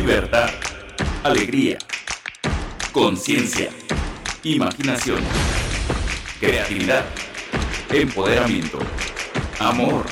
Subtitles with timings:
[0.00, 0.48] libertad,
[1.24, 1.76] alegría,
[2.90, 3.68] conciencia,
[4.42, 5.20] imaginación,
[6.40, 7.04] creatividad,
[7.92, 8.78] empoderamiento,
[9.58, 10.06] amor.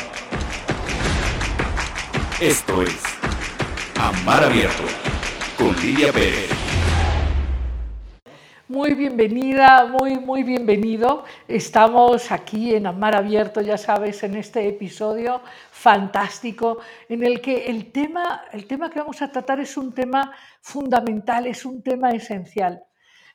[2.38, 3.02] Esto es
[3.98, 4.82] Amar Abierto
[5.56, 6.50] con Lidia Pérez.
[8.68, 11.24] Muy bienvenida, muy, muy bienvenido.
[11.48, 15.40] Estamos aquí en Amar Abierto, ya sabes, en este episodio
[15.78, 20.32] fantástico en el que el tema, el tema que vamos a tratar es un tema
[20.60, 22.82] fundamental, es un tema esencial.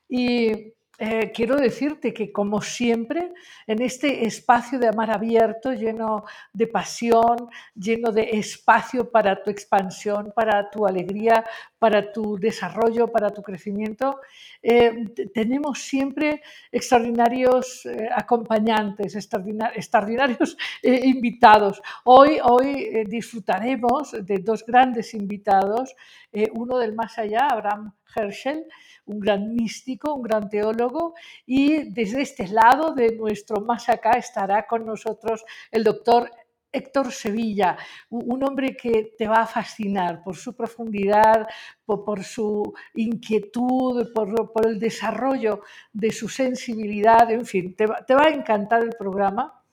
[0.09, 3.33] Y eh, quiero decirte que, como siempre,
[3.65, 10.31] en este espacio de amar abierto, lleno de pasión, lleno de espacio para tu expansión,
[10.35, 11.43] para tu alegría,
[11.79, 14.19] para tu desarrollo, para tu crecimiento,
[14.61, 21.81] eh, tenemos siempre extraordinarios eh, acompañantes, extraordinarios invitados.
[22.03, 25.95] Hoy, hoy disfrutaremos de dos grandes invitados,
[26.53, 28.65] uno del más allá, Abraham Herschel,
[29.05, 31.13] un gran místico, un gran teólogo,
[31.45, 36.31] y desde este lado de nuestro más acá estará con nosotros el doctor
[36.73, 37.77] Héctor Sevilla,
[38.09, 41.47] un hombre que te va a fascinar por su profundidad,
[41.85, 44.33] por, su inquietud, por,
[44.65, 45.61] el desarrollo
[45.93, 49.63] de su sensibilidad, en fin, te va a encantar el programa.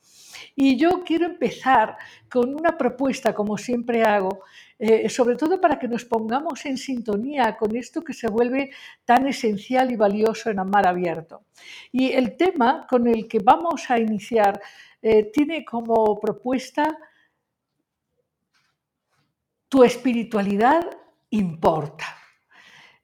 [0.54, 1.96] Y yo quiero empezar
[2.30, 4.42] con una propuesta, como siempre hago,
[4.82, 8.70] eh, sobre todo para que nos pongamos en sintonía con esto que se vuelve
[9.04, 11.42] tan esencial y valioso en Amar Abierto.
[11.92, 14.58] Y el tema con el que vamos a iniciar
[15.02, 16.96] eh, tiene como propuesta
[19.68, 20.88] tu espiritualidad
[21.28, 22.06] importa.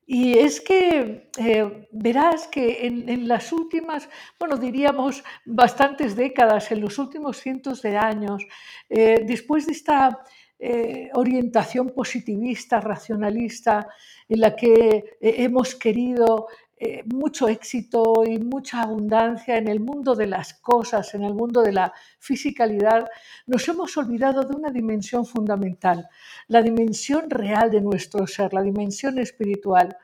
[0.07, 6.99] Y es que eh, verás que en, las últimas, bueno, diríamos bastantes décadas, en los
[6.99, 8.43] últimos cientos de años,
[8.89, 10.23] después de esta
[10.59, 13.89] eh, orientación positivista, racionalista,
[14.27, 16.47] en la que eh, hemos querido
[16.79, 21.61] eh, mucho éxito y mucha abundancia en el mundo de las cosas, en el mundo
[21.61, 23.07] de la fisicalidad,
[23.47, 26.09] nos hemos olvidado de una dimensión fundamental,
[26.49, 29.95] la dimensión real de nuestro ser, la dimensión espiritual.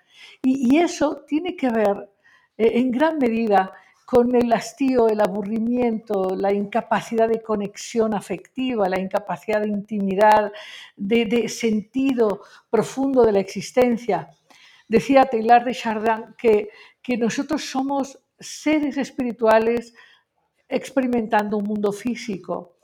[0.43, 2.11] y eso tiene que ver
[2.59, 3.73] en gran medida
[4.05, 10.53] con el hastío, el aburrimiento, la incapacidad de conexión afectiva, la incapacidad de intimidad,
[10.97, 14.29] de, sentido profundo de la existencia.
[14.89, 16.69] Decía Taylor de Chardin que,
[17.03, 19.95] que nosotros somos seres espirituales
[20.69, 22.77] experimentando un mundo físico.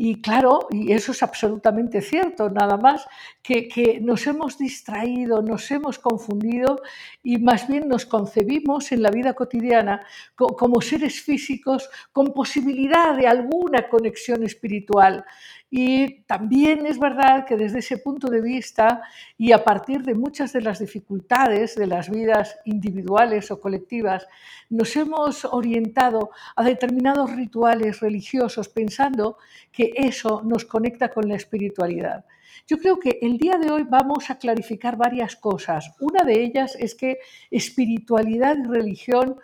[0.00, 3.04] Y claro, y eso es absolutamente cierto, nada más
[3.42, 6.82] que, nos hemos distraído, nos hemos confundido
[7.20, 10.06] y más bien nos concebimos en la vida cotidiana
[10.36, 15.24] como seres físicos con posibilidad de alguna conexión espiritual.
[15.70, 19.02] Y también es verdad que desde ese punto de vista
[19.36, 24.26] y a partir de muchas de las dificultades de las vidas individuales o colectivas,
[24.70, 29.36] nos hemos orientado a determinados rituales religiosos pensando
[29.70, 32.24] que eso nos conecta con la espiritualidad.
[32.66, 35.94] Yo creo que el día de hoy vamos a clarificar varias cosas.
[36.00, 37.18] Una de ellas es que
[37.50, 39.36] espiritualidad y religión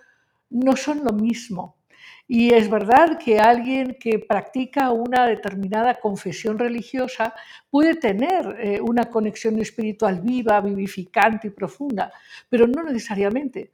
[0.51, 1.77] no son lo mismo.
[2.27, 7.35] Y es verdad que alguien que practica una determinada confesión religiosa
[7.69, 12.13] puede tener eh, una conexión espiritual viva, vivificante y profunda,
[12.49, 13.73] pero no necesariamente.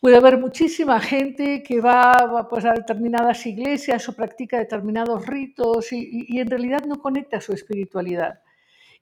[0.00, 6.26] Puede haber muchísima gente que va pues, a determinadas iglesias o practica determinados ritos y,
[6.28, 8.40] y en realidad no conecta su espiritualidad.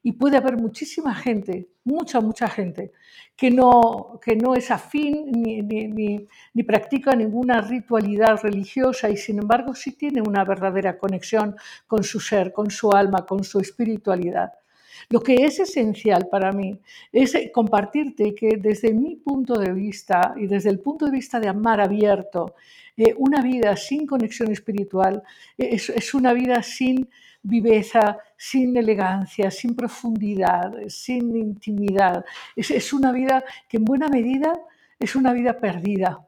[0.02, 2.92] Y puede haber muchísima gente, mucha, mucha gente,
[3.36, 9.74] que no, que no es afín ni, ni, practica ninguna ritualidad religiosa y sin embargo
[9.74, 11.56] sí tiene una verdadera conexión
[11.86, 14.52] con su ser, con su alma, con su espiritualidad.
[15.08, 16.78] Lo que es esencial para mí
[17.12, 21.48] es compartirte que desde mi punto de vista y desde el punto de vista de
[21.48, 22.54] amar abierto,
[22.96, 25.22] eh, una vida sin conexión espiritual
[25.56, 27.08] es, es una vida sin
[27.42, 32.24] viveza, sin elegancia, sin profundidad, sin intimidad.
[32.56, 34.52] Es, una vida que en buena medida
[34.98, 36.26] es una vida perdida.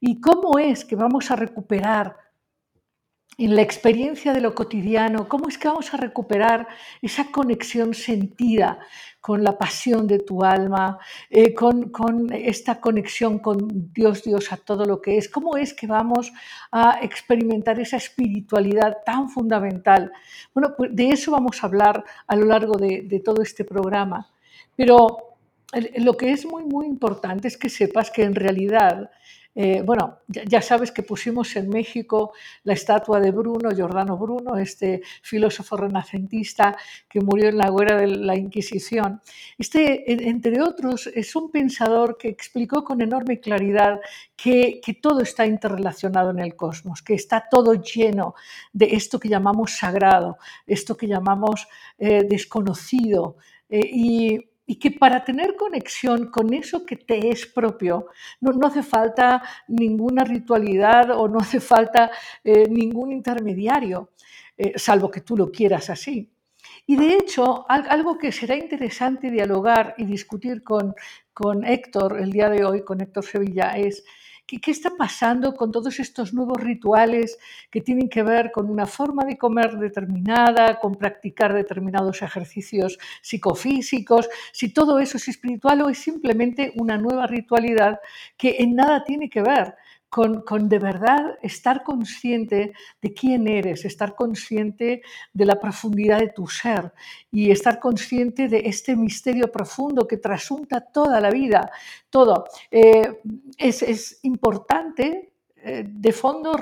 [0.00, 2.16] ¿Y cómo es que vamos a recuperar
[3.38, 6.66] en la experiencia de lo cotidiano, cómo es que vamos a recuperar
[7.02, 8.78] esa conexión sentida
[9.20, 10.98] con la pasión de tu alma,
[11.28, 11.92] eh, con,
[12.32, 16.32] esta conexión con Dios, Dios a todo lo que es, cómo es que vamos
[16.70, 20.12] a experimentar esa espiritualidad tan fundamental.
[20.54, 24.30] Bueno, pues de eso vamos a hablar a lo largo de, de todo este programa.
[24.76, 25.36] Pero
[25.96, 29.10] lo que es muy, muy importante es que sepas que en realidad
[29.58, 35.00] Eh, bueno, ya, sabes que pusimos en México la estatua de Bruno, Giordano Bruno, este
[35.22, 36.76] filósofo renacentista
[37.08, 39.22] que murió en la guerra de la Inquisición.
[39.56, 43.98] Este, entre otros, es un pensador que explicó con enorme claridad
[44.36, 48.34] que, todo está interrelacionado en el cosmos, que está todo lleno
[48.74, 50.36] de esto que llamamos sagrado,
[50.66, 51.66] esto que llamamos
[51.98, 53.36] eh, desconocido.
[53.70, 58.08] Eh, y y que para tener conexión con eso que te es propio,
[58.40, 62.10] no, hace falta ninguna ritualidad o no hace falta
[62.42, 64.10] eh, ningún intermediario,
[64.56, 66.30] eh, salvo que tú lo quieras así.
[66.88, 70.94] Y de hecho, algo que será interesante dialogar y discutir con,
[71.32, 74.04] con Héctor el día de hoy, con Héctor Sevilla, es
[74.46, 77.36] ¿Qué, está pasando con todos estos nuevos rituales
[77.68, 84.28] que tienen que ver con una forma de comer determinada, con practicar determinados ejercicios psicofísicos?
[84.52, 87.98] Si todo eso es espiritual o es simplemente una nueva ritualidad
[88.36, 89.74] que en nada tiene que ver
[90.08, 92.72] con, de verdad estar consciente
[93.02, 96.92] de quién eres, estar consciente de la profundidad de tu ser
[97.30, 101.70] y estar consciente de este misterio profundo que trasunta toda la vida,
[102.08, 102.46] todo.
[102.70, 103.20] Eh,
[103.58, 106.56] es, importante, eh, de fondo,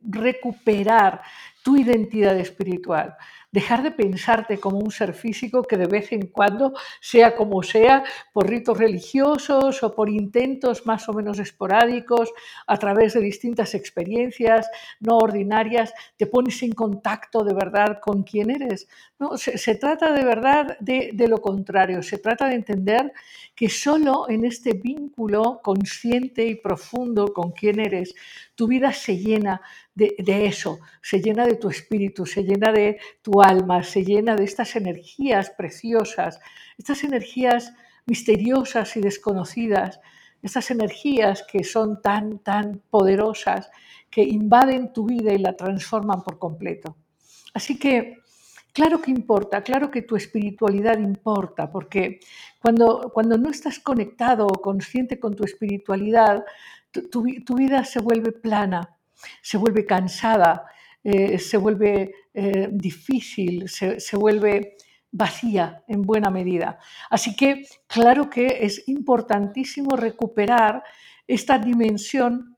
[0.00, 1.22] recuperar
[1.62, 3.16] tu identidad espiritual
[3.52, 8.04] dejar de pensarte como un ser físico que de vez en cuando, sea como sea,
[8.32, 12.32] por ritos religiosos o por intentos más o menos esporádicos,
[12.66, 14.68] a través de distintas experiencias
[15.00, 18.88] no ordinarias, te pones en contacto de verdad con quién eres.
[19.18, 23.12] No, se, trata de verdad de, de lo contrario, se trata de entender
[23.54, 28.14] que solo en este vínculo consciente y profundo con quién eres,
[28.54, 29.60] tu vida se llena
[30.18, 34.44] de, eso, se llena de tu espíritu, se llena de tu alma, se llena de
[34.44, 36.40] estas energías preciosas,
[36.78, 37.72] estas energías
[38.06, 40.00] misteriosas y desconocidas,
[40.42, 43.70] estas energías que son tan, tan poderosas,
[44.10, 46.96] que invaden tu vida y la transforman por completo.
[47.52, 48.18] Así que,
[48.72, 52.20] claro que importa, claro que tu espiritualidad importa, porque
[52.58, 56.44] cuando, cuando no estás conectado o consciente con tu espiritualidad,
[57.10, 58.96] tu vida se vuelve plana,
[59.42, 60.66] se vuelve cansada,
[61.02, 64.76] eh, se vuelve eh, difícil, se, vuelve
[65.10, 66.78] vacía en buena medida.
[67.08, 70.82] Así que claro que es importantísimo recuperar
[71.26, 72.56] esta dimensión,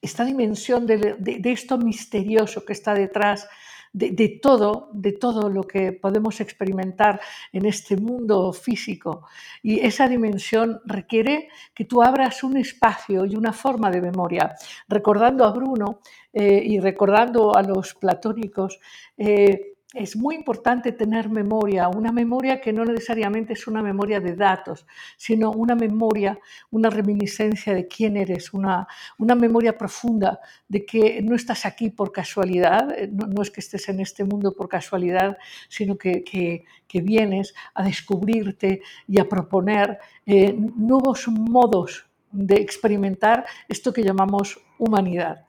[0.00, 3.48] esta dimensión de esto misterioso que está detrás
[3.92, 7.20] de, todo, de todo lo que podemos experimentar
[7.52, 9.26] en este mundo físico.
[9.62, 14.54] Y esa dimensión requiere que tú abras un espacio y una forma de memoria.
[14.88, 16.00] Recordando a Bruno
[16.32, 18.78] eh, y recordando a los platónicos,
[19.16, 24.36] eh, es muy importante tener memoria, una memoria que no necesariamente es una memoria de
[24.36, 24.86] datos,
[25.16, 26.38] sino una memoria,
[26.70, 28.86] una reminiscencia de quién eres, una,
[29.16, 33.88] una memoria profunda de que no estás aquí por casualidad, eh, no, es que estés
[33.88, 35.38] en este mundo por casualidad,
[35.68, 36.64] sino que,
[37.00, 45.47] vienes a descubrirte y a proponer eh, nuevos modos de experimentar esto que llamamos humanidad.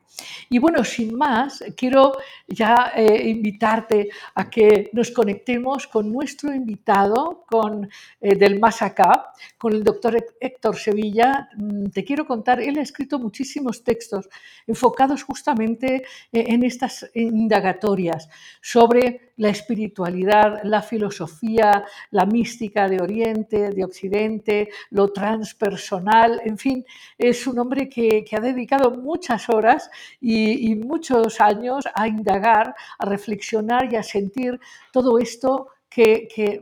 [0.50, 2.14] Y bueno, sin más, quiero
[2.48, 7.90] ya eh, invitarte a que nos conectemos con nuestro invitado, con
[8.20, 11.50] eh, del Más Acá, con el doctor Héctor Sevilla.
[11.56, 14.30] Mm, te quiero contar, él ha escrito muchísimos textos
[14.66, 18.30] enfocados justamente eh, en estas indagatorias
[18.62, 26.86] sobre la espiritualidad, la filosofía, la mística de Oriente, de Occidente, lo transpersonal, en fin,
[27.18, 33.06] es un hombre que, que ha dedicado muchas horas y, muchos años a indagar, a
[33.06, 34.60] reflexionar y a sentir
[34.92, 36.62] todo esto que,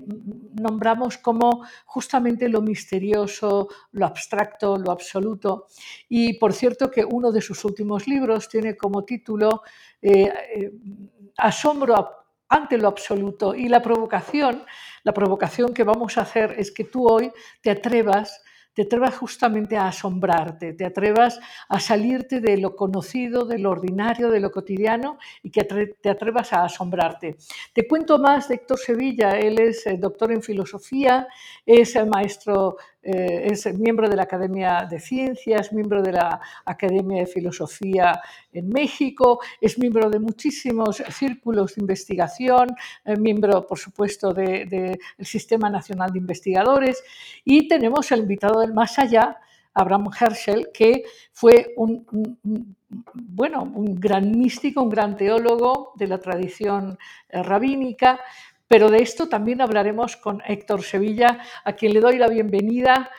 [0.53, 5.67] nombramos como justamente lo misterioso, lo abstracto, lo absoluto.
[6.10, 9.63] Y por cierto que uno de sus últimos libros tiene como título
[10.01, 10.72] eh, eh,
[11.38, 13.56] Asombro ante lo absoluto.
[13.56, 14.63] Y la provocación,
[15.04, 18.42] la provocación que vamos a hacer es que tú hoy te atrevas
[18.77, 24.30] te atrevas justamente a asombrarte, te atrevas a salirte de lo conocido, de lo ordinario,
[24.30, 27.38] de lo cotidiano y que te atrevas a asombrarte.
[27.74, 31.27] Te cuento más de Héctor Sevilla, él es eh, doctor en filosofía,
[31.66, 37.27] es maestro eh, es miembro de la Academia de Ciencias, miembro de la Academia de
[37.27, 38.20] Filosofía
[38.51, 42.75] en México, es miembro de muchísimos círculos de investigación,
[43.06, 47.04] eh, miembro, por supuesto, del Sistema Nacional de Investigadores.
[47.46, 49.38] Y tenemos el invitado del más allá,
[49.74, 52.06] Abraham Herschel, que fue un,
[53.13, 56.98] bueno, un gran místico, un gran teólogo de la tradición
[57.30, 58.20] eh, rabínica,
[58.67, 63.09] pero de esto también hablaremos con Héctor Sevilla, a quien le doy la bienvenida.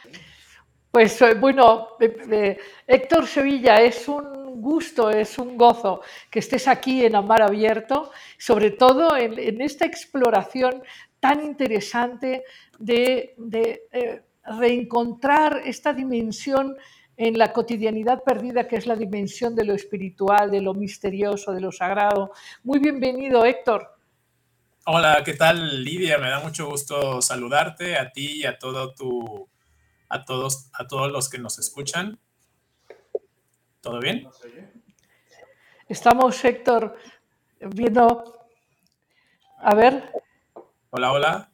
[0.91, 6.69] Pues eh, bueno, eh, eh, Héctor Sevilla, es un gusto, es un gozo que estés
[6.69, 10.83] aquí en Amar Abierto, sobre todo en, esta exploración
[11.21, 12.45] tan interesante
[12.79, 13.35] de,
[14.45, 16.75] reencontrar esta dimensión
[17.19, 21.61] en la cotidianidad perdida que es la dimensión de lo espiritual, de lo misterioso, de
[21.61, 22.33] lo sagrado.
[22.63, 23.98] Muy bienvenido, Héctor.
[24.91, 26.17] Hola, ¿qué tal, Lidia?
[26.17, 29.47] Me da mucho gusto saludarte a ti y a todo tu
[30.09, 32.19] a todos, a todos los que nos escuchan.
[33.83, 34.27] ¿Todo bien?
[35.91, 36.97] Estamos, Héctor,
[37.61, 38.49] viendo.
[39.59, 40.11] A ver.
[40.89, 41.53] Hola, hola.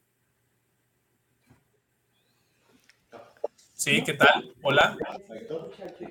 [3.75, 4.55] Sí, ¿qué tal?
[4.63, 4.97] Hola.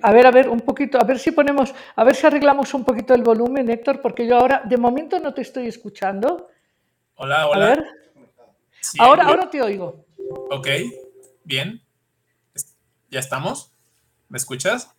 [0.02, 2.84] A ver, a ver, un poquito, a ver si ponemos, a ver si arreglamos un
[2.84, 6.50] poquito el volumen, Héctor, porque yo ahora, de momento no te estoy escuchando.
[7.16, 7.64] Hola, hola.
[7.64, 7.84] A ver.
[8.98, 10.04] ahora, ahora te oigo.
[10.50, 10.68] Ok,
[11.44, 11.80] bien.
[13.10, 13.72] ¿Ya estamos?
[14.28, 14.94] ¿Me escuchas?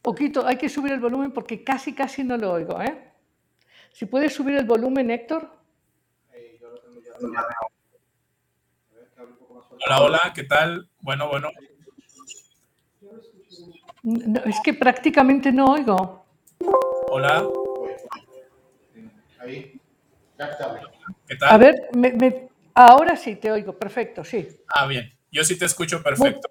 [0.00, 3.12] Poquito, hay que subir el volumen porque casi, casi no lo oigo, ¿eh?
[3.92, 5.48] Si puedes subir el volumen, Héctor.
[9.84, 10.88] Hola, hola, ¿qué tal?
[11.00, 11.50] Bueno, bueno.
[14.44, 16.24] es que prácticamente no oigo.
[17.08, 17.48] Hola.
[21.26, 21.50] ¿Qué tal?
[21.50, 24.48] A ver, ahora sí te oigo, perfecto, sí.
[24.68, 25.12] Ah, bien.
[25.30, 26.48] Yo sí te escucho perfecto.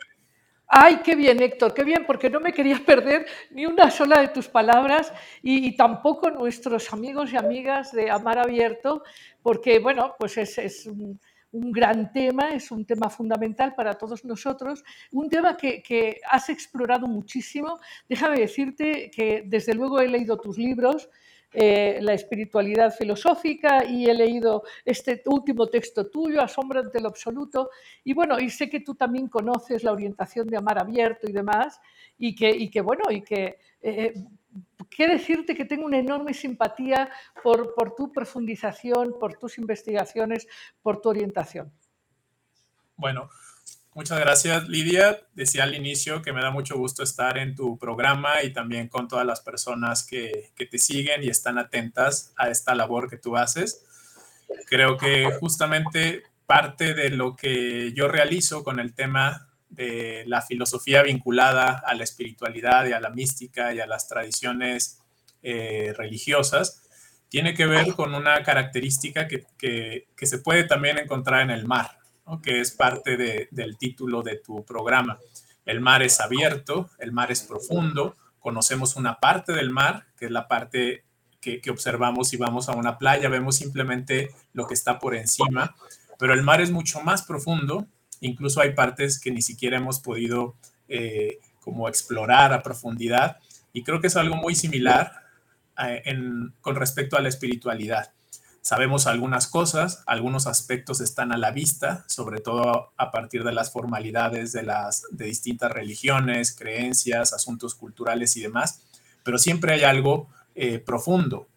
[0.74, 4.30] Ay, qué bien, Héctor, qué bien, porque no me quería perder ni una sola de
[4.30, 5.12] tus palabras
[5.44, 9.04] y, tampoco nuestros amigos y amigas de Amar Abierto,
[9.44, 11.20] porque, bueno, pues es, un,
[11.52, 17.06] gran tema, es un tema fundamental para todos nosotros, un tema que, que has explorado
[17.06, 17.78] muchísimo.
[18.08, 21.10] Déjame decirte que desde luego he leído tus libros,
[21.54, 27.70] eh, la espiritualidad filosófica y he leído este último texto tuyo, Asombra ante lo absoluto,
[28.04, 31.80] y bueno, y sé que tú también conoces la orientación de amar abierto y demás,
[32.18, 33.58] y que, y que bueno, y que...
[33.82, 34.14] Eh,
[34.90, 37.10] quiero decirte que tengo una enorme simpatía
[37.42, 40.48] por, por tu profundización, por tus investigaciones,
[40.82, 41.72] por tu orientación.
[42.96, 43.30] Bueno,
[43.94, 45.20] Muchas gracias, Lidia.
[45.34, 49.10] Decía al inicio que me da mucho gusto estar en tu programa y también con
[49.10, 53.84] todas las personas que, te siguen y están atentas a esta labor que tú haces.
[54.68, 61.04] Creo que justamente parte de lo que yo realizo con el tema de la filosofía
[61.04, 65.02] vinculada a la espiritualidad y a la mística y a las tradiciones
[65.44, 66.84] eh, religiosas
[67.28, 72.01] tiene que ver con una característica que, que se puede también encontrar en el mar
[72.42, 73.18] que es parte
[73.52, 75.20] del título de tu programa.
[75.66, 80.32] El mar es abierto, el mar es profundo, conocemos una parte del mar, que es
[80.32, 81.04] la parte
[81.40, 85.76] que, observamos si vamos a una playa, vemos simplemente lo que está por encima,
[86.20, 87.88] pero el mar es mucho más profundo,
[88.20, 90.56] incluso hay partes que ni siquiera hemos podido
[90.88, 93.38] eh, como explorar a profundidad,
[93.74, 95.14] y creo que es algo muy similar
[95.84, 96.04] eh,
[96.62, 98.12] con respecto a la espiritualidad.
[98.62, 103.72] Sabemos algunas cosas, algunos aspectos están a la vista, sobre todo a partir de las
[103.72, 108.84] formalidades de las de distintas religiones, creencias, asuntos culturales y demás,
[109.24, 111.48] pero siempre hay algo eh, profundo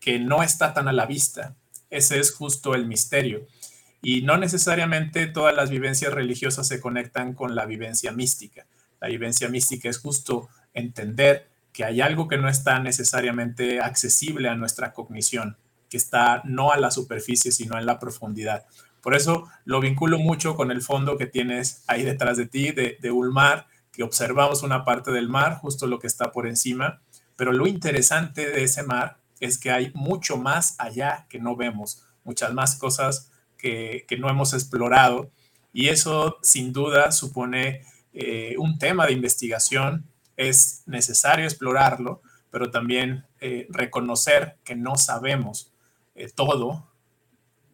[0.00, 1.54] que no está tan a la vista.
[1.90, 3.46] Ese es justo el misterio.
[4.02, 8.66] Y no necesariamente todas las vivencias religiosas se conectan con la vivencia mística.
[9.00, 14.54] La vivencia mística es justo entender que hay algo que no está necesariamente accesible a
[14.54, 15.56] nuestra cognición,
[15.94, 18.64] que está no a la superficie, sino en la profundidad.
[19.00, 22.98] Por eso lo vinculo mucho con el fondo que tienes ahí detrás de ti, de,
[23.00, 27.00] de un mar, que observamos una parte del mar, justo lo que está por encima,
[27.36, 32.02] pero lo interesante de ese mar es que hay mucho más allá que no vemos,
[32.24, 35.30] muchas más cosas que, no hemos explorado.
[35.72, 37.82] Y eso sin duda supone
[38.12, 42.20] eh, un tema de investigación, es necesario explorarlo,
[42.50, 45.70] pero también eh, reconocer que no sabemos
[46.14, 46.90] eh, todo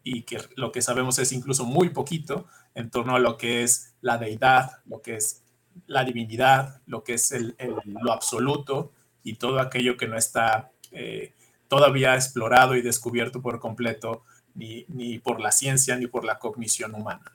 [0.02, 3.94] y que lo que sabemos es incluso muy poquito en torno a lo que es
[4.00, 5.42] la deidad, lo que es
[5.86, 8.92] la divinidad, lo que es el, lo absoluto
[9.22, 11.34] y todo aquello que no está eh,
[11.68, 16.94] todavía explorado y descubierto por completo ni, ni, por la ciencia ni por la cognición
[16.94, 17.32] humana.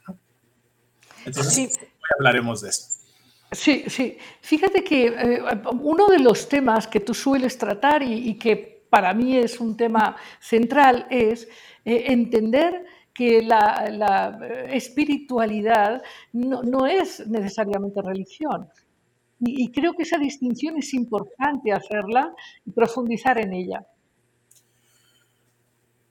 [1.25, 1.69] Entonces, sí.
[2.17, 2.95] hablaremos de eso.
[3.51, 4.17] Sí, sí.
[4.41, 5.43] Fíjate que eh,
[5.79, 9.75] uno de los temas que tú sueles tratar y, y que para mí es un
[9.75, 11.47] tema central, es
[11.83, 14.37] eh, entender que la,
[14.69, 18.67] espiritualidad no, es necesariamente religión.
[19.39, 22.33] Y, creo que esa distinción es importante hacerla
[22.65, 23.85] y profundizar en ella.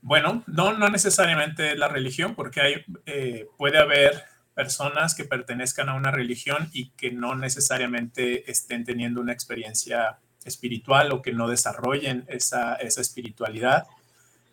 [0.01, 2.75] Bueno, no, no necesariamente la religión, porque hay,
[3.07, 9.21] eh, puede haber personas que pertenezcan a una religión y que no necesariamente estén teniendo
[9.21, 13.87] una experiencia espiritual o que no desarrollen esa, espiritualidad.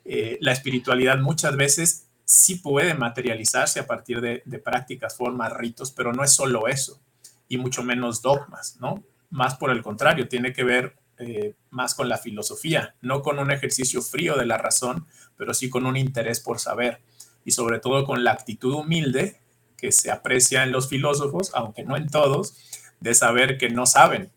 [0.06, 6.14] Eh, la espiritualidad muchas veces sí puede materializarse a partir de, prácticas, formas, ritos, pero
[6.14, 7.00] no es solo eso,
[7.50, 9.04] y mucho menos dogmas, ¿no?
[9.30, 13.52] Más por el contrario, tiene que ver eh, más con la filosofía, no con un
[13.52, 15.06] ejercicio frío de la razón,
[15.36, 17.02] pero sí con un interés por saber,
[17.44, 19.42] y sobre todo con la actitud humilde
[19.78, 22.56] que se aprecia en los filósofos, aunque no en todos,
[23.02, 24.32] de saber que no saben.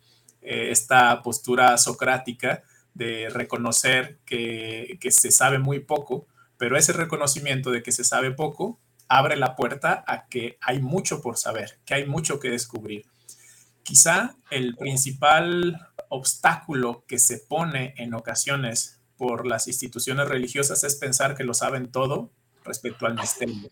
[0.44, 2.62] Eh, esta postura socrática
[2.94, 8.30] de reconocer que, que se sabe muy poco, pero ese reconocimiento de que se sabe
[8.30, 13.06] poco abre la puerta a que hay mucho por saber, que hay mucho que descubrir.
[13.82, 21.34] Quizá el principal obstáculo que se pone en ocasiones por las instituciones religiosas es pensar
[21.34, 22.30] que lo saben todo
[22.64, 23.70] respecto al misterio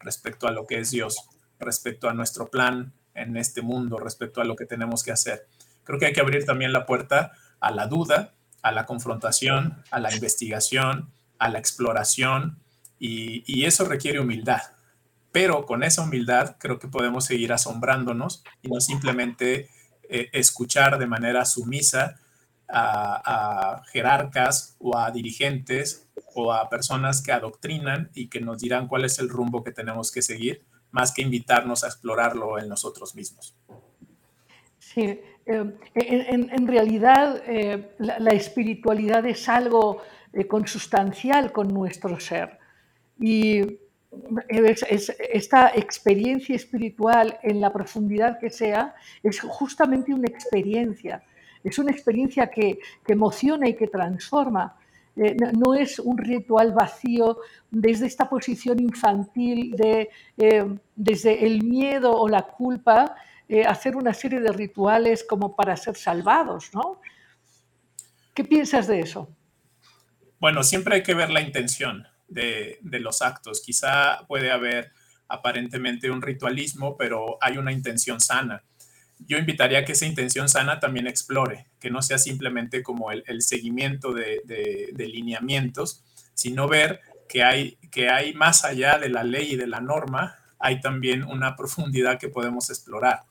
[0.00, 4.44] respecto a lo que es Dios, respecto a nuestro plan en este mundo, respecto a
[4.44, 5.46] lo que tenemos que hacer.
[5.90, 8.32] Creo que hay que abrir también la puerta a la duda,
[8.62, 12.60] a la confrontación, a la investigación, a la exploración,
[13.00, 14.60] y, eso requiere humildad.
[15.32, 19.68] Pero con esa humildad creo que podemos seguir asombrándonos y no simplemente
[20.08, 22.20] eh, escuchar de manera sumisa
[22.68, 29.04] a, jerarcas o a dirigentes o a personas que adoctrinan y que nos dirán cuál
[29.04, 33.56] es el rumbo que tenemos que seguir, más que invitarnos a explorarlo en nosotros mismos.
[34.78, 42.58] Sí, eh, en, realidad eh, la, espiritualidad es algo eh, consustancial con nuestro ser.
[43.18, 43.78] Y
[44.48, 51.22] esta experiencia espiritual en la profundidad que sea es justamente una experiencia
[51.62, 54.76] es una experiencia que, emociona y que transforma.
[55.16, 57.38] No, es un ritual vacío
[57.70, 60.08] desde esta posición infantil de,
[60.94, 63.16] desde el miedo o la culpa,
[63.52, 67.00] eh, hacer una serie de rituales como para ser salvados, ¿no?
[68.32, 69.28] ¿Qué piensas de eso?
[70.38, 73.60] Bueno, siempre hay que ver la intención de, los actos.
[73.60, 74.92] Quizá puede haber
[75.26, 78.62] aparentemente un ritualismo, pero hay una intención sana
[79.26, 83.42] yo invitaría a que esa intención sana también explore, que no sea simplemente como el,
[83.42, 89.82] seguimiento de, lineamientos, sino ver que hay más allá de la ley y de la
[89.82, 93.24] norma, hay también una profundidad que podemos explorar.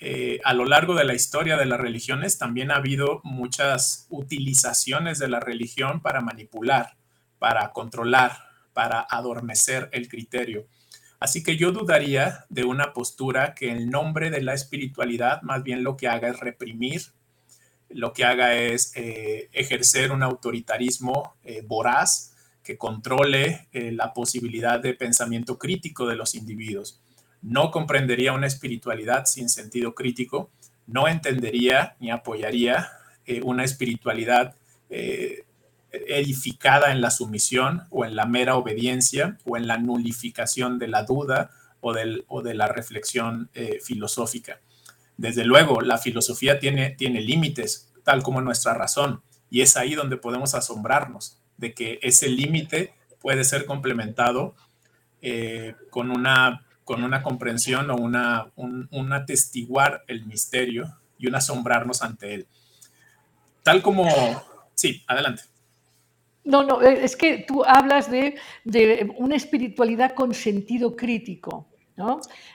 [0.00, 5.18] Eh, a lo largo de la historia de las religiones también ha habido muchas utilizaciones
[5.18, 6.96] de la religión para manipular,
[7.38, 8.38] para controlar,
[8.72, 10.66] para adormecer el criterio.
[11.18, 15.82] Así que yo dudaría de una postura que en nombre de la espiritualidad más bien
[15.82, 17.02] lo que haga es reprimir,
[17.88, 24.92] lo que haga es eh, ejercer un autoritarismo eh, voraz que controle la posibilidad de
[24.92, 27.00] pensamiento crítico de los individuos.
[27.42, 30.50] No comprendería una espiritualidad sin sentido crítico,
[30.86, 32.90] no entendería ni apoyaría
[33.42, 34.54] una espiritualidad
[35.90, 41.02] edificada en la sumisión o en la mera obediencia o en la nulificación de la
[41.02, 44.60] duda o, del, o de la reflexión eh, filosófica.
[45.16, 50.16] Desde luego, la filosofía tiene, tiene límites, tal como nuestra razón, y es ahí donde
[50.16, 54.54] podemos asombrarnos de que ese límite puede ser complementado
[55.22, 62.00] eh, con, una, con una comprensión o una, un atestiguar el misterio y un asombrarnos
[62.00, 62.46] ante él.
[63.62, 64.08] Tal como...
[64.74, 65.42] Sí, adelante.
[66.44, 68.36] No, no, es que tú hablas de,
[69.18, 71.67] una espiritualidad con sentido crítico,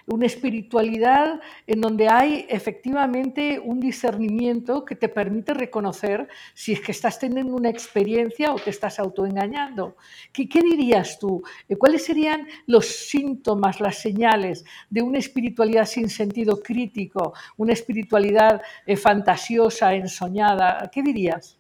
[0.06, 6.92] Una espiritualidad en donde hay efectivamente un discernimiento que te permite reconocer si es que
[6.92, 9.98] estás teniendo una experiencia o te estás autoengañando.
[10.32, 11.44] ¿Qué, qué dirías tú?
[11.68, 18.62] Eh, ¿Cuáles serían los síntomas, las señales de una espiritualidad sin sentido crítico, una espiritualidad
[18.86, 20.90] eh, fantasiosa, ensoñada?
[20.92, 21.58] ¿Qué dirías?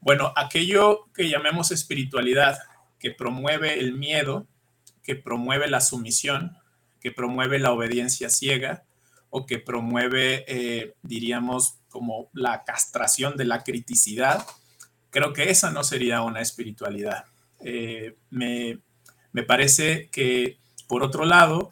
[0.00, 2.58] Bueno, aquello que llamemos espiritualidad,
[2.98, 4.46] que promueve el miedo,
[5.06, 6.56] que promueve la sumisión,
[7.00, 8.84] que promueve la obediencia ciega
[9.30, 14.44] o que promueve, eh, diríamos, como la castración de la criticidad,
[15.10, 17.24] creo que esa no sería una espiritualidad.
[17.60, 18.80] Eh, me,
[19.46, 21.70] parece que, por otro lado,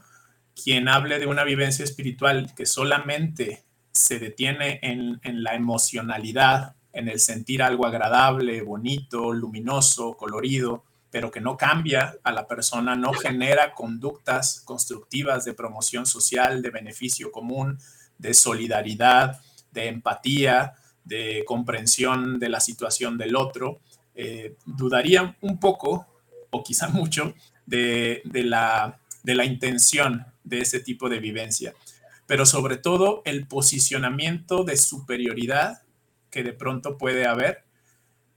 [0.62, 7.08] quien hable de una vivencia espiritual que solamente se detiene en, en la emocionalidad en
[7.08, 10.84] el sentir algo agradable, bonito, luminoso, colorido,
[11.14, 16.70] pero que no cambia a la persona, no genera conductas constructivas de promoción social, de
[16.70, 17.78] beneficio común,
[18.18, 20.74] de solidaridad, de empatía,
[21.04, 23.78] de comprensión de la situación del otro.
[24.16, 26.04] Eh, dudaría un poco,
[26.50, 27.32] o quizá mucho,
[27.64, 31.74] de, la de la intención de ese tipo de vivencia,
[32.26, 35.82] pero sobre todo el posicionamiento de superioridad
[36.32, 37.63] que de pronto puede haber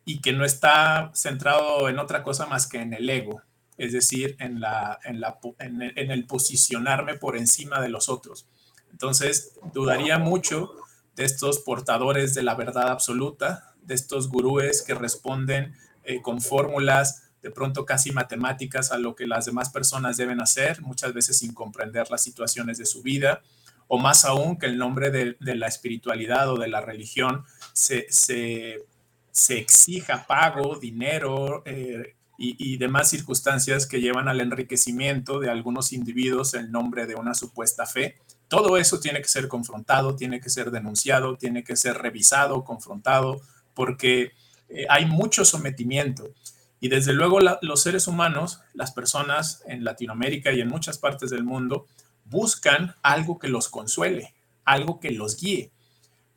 [0.08, 3.42] y que no está centrado en otra cosa más que en el ego,
[3.78, 8.48] es decir, en, la, en, la, en, el posicionarme por encima de los otros.
[8.90, 10.72] Entonces, dudaría mucho
[11.18, 17.24] de estos portadores de la verdad absoluta, de estos gurúes que responden eh, con fórmulas
[17.42, 21.54] de pronto casi matemáticas a lo que las demás personas deben hacer, muchas veces sin
[21.54, 23.42] comprender las situaciones de su vida,
[23.90, 27.44] o más aún que el nombre de, la espiritualidad o de la religión
[27.74, 28.08] se,
[29.50, 36.72] exija pago, dinero, eh, y, demás circunstancias que llevan al enriquecimiento de algunos individuos en
[36.72, 38.18] nombre de una supuesta fe.
[38.48, 43.42] Todo eso tiene que ser confrontado, tiene que ser denunciado, tiene que ser revisado, confrontado,
[43.74, 44.34] porque
[44.70, 46.30] eh, hay mucho sometimiento.
[46.80, 51.44] Y desde luego los seres humanos, las personas en Latinoamérica y en muchas partes del
[51.44, 51.88] mundo,
[52.26, 55.72] buscan algo que los consuele, algo que los guíe.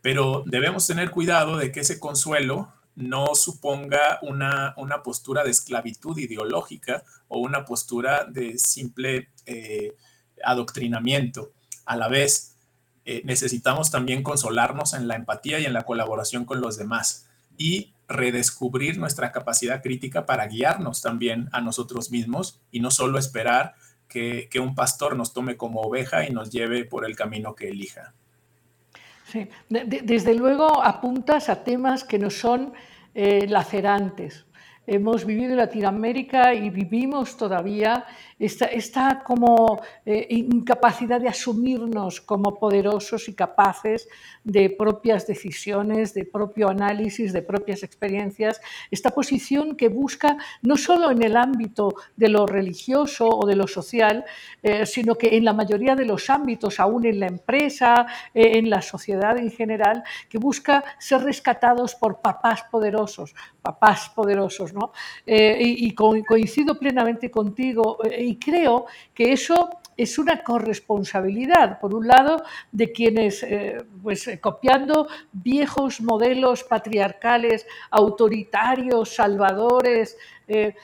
[0.00, 7.02] Pero debemos tener cuidado de que ese consuelo no suponga una, postura de esclavitud ideológica
[7.28, 9.94] o una postura de simple eh,
[10.44, 11.52] adoctrinamiento.
[11.86, 12.56] A la vez,
[13.04, 17.26] eh, necesitamos también consolarnos en la empatía y en la colaboración con los demás
[17.56, 23.74] y redescubrir nuestra capacidad crítica para guiarnos también a nosotros mismos y no solo esperar
[24.08, 28.12] que, un pastor nos tome como oveja y nos lleve por el camino que elija.
[29.30, 32.72] Sí, desde luego apuntas a temas que no son
[33.14, 34.44] eh, lacerantes.
[34.88, 38.06] Hemos vivido en Latinoamérica y vivimos todavía
[38.40, 44.08] esta, como eh, incapacidad de asumirnos como poderosos y capaces
[44.44, 51.10] de propias decisiones, de propio análisis, de propias experiencias, esta posición que busca no solo
[51.10, 54.24] en el ámbito de lo religioso o de lo social,
[54.62, 58.70] eh, sino que en la mayoría de los ámbitos, aún en la empresa, eh, en
[58.70, 64.92] la sociedad en general, que busca ser rescatados por papás poderosos, papás poderosos, ¿no?
[65.26, 67.98] y, coincido plenamente contigo
[68.36, 75.08] creo que eso es una corresponsabilidad, por un lado, de quienes, eh, pues eh, copiando
[75.32, 80.16] viejos modelos patriarcales, autoritarios, salvadores,
[80.48, 80.74] eh,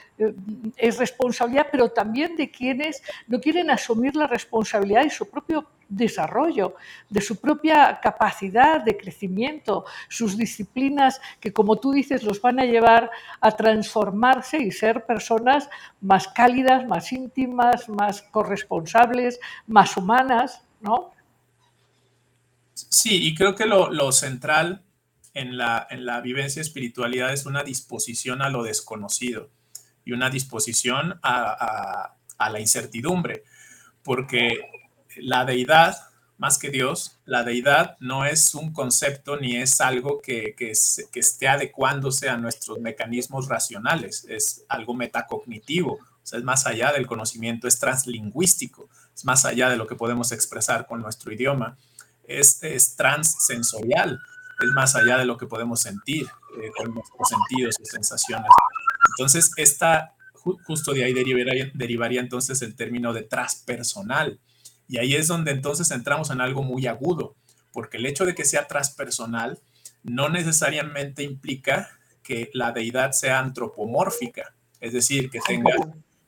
[0.77, 6.75] es responsabilidad, pero también de quienes no quieren asumir la responsabilidad de su propio desarrollo,
[7.09, 12.65] de su propia capacidad de crecimiento, sus disciplinas que, como tú dices, los van a
[12.65, 13.09] llevar
[13.41, 15.69] a transformarse y ser personas
[16.01, 21.11] más cálidas, más íntimas, más corresponsables, más humanas, ¿no?
[22.73, 24.83] Sí, y creo que lo, central
[25.33, 29.49] en la, en la vivencia espiritualidad es una disposición a lo desconocido
[30.05, 33.43] y una disposición a, a la incertidumbre,
[34.03, 34.69] porque
[35.21, 35.97] la deidad,
[36.37, 40.71] más que Dios, la deidad no es un concepto ni es algo que, que,
[41.19, 47.67] esté adecuándose a nuestros mecanismos racionales, es algo metacognitivo, o es más allá del conocimiento,
[47.67, 51.77] es translingüístico, es más allá de lo que podemos expresar con nuestro idioma,
[52.27, 54.19] es, es transsensorial,
[54.59, 58.49] es más allá de lo que podemos sentir eh, con nuestros sentidos y sensaciones.
[59.13, 60.13] Entonces, esta,
[60.65, 64.39] justo de ahí derivaría, derivaría entonces el término de transpersonal
[64.87, 67.35] y ahí es donde entonces entramos en algo muy agudo,
[67.73, 69.59] porque el hecho de que sea transpersonal
[70.03, 71.89] no necesariamente implica
[72.23, 75.75] que la deidad sea antropomórfica, es decir, que tenga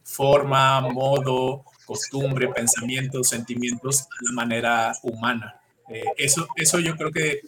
[0.03, 5.59] forma, modo, costumbre, pensamientos, sentimientos de manera humana.
[5.89, 7.41] Eh, eso, eso yo creo que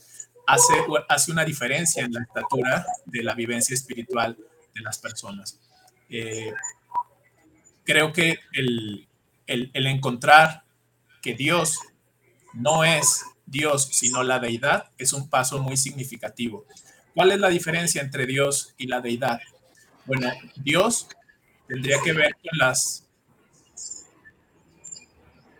[0.47, 0.73] hace,
[1.09, 4.37] hace una diferencia en la estatura de la vivencia espiritual
[4.73, 5.59] de las personas.
[6.09, 6.51] Eh,
[7.83, 9.07] creo que el,
[9.47, 10.63] el, el encontrar
[11.21, 11.79] que Dios
[12.53, 16.65] no es Dios, sino la deidad, es un paso muy significativo.
[17.13, 19.39] ¿Cuál es la diferencia entre Dios y la deidad?
[20.05, 21.07] Bueno, Dios
[21.67, 23.07] tendría que ver con las...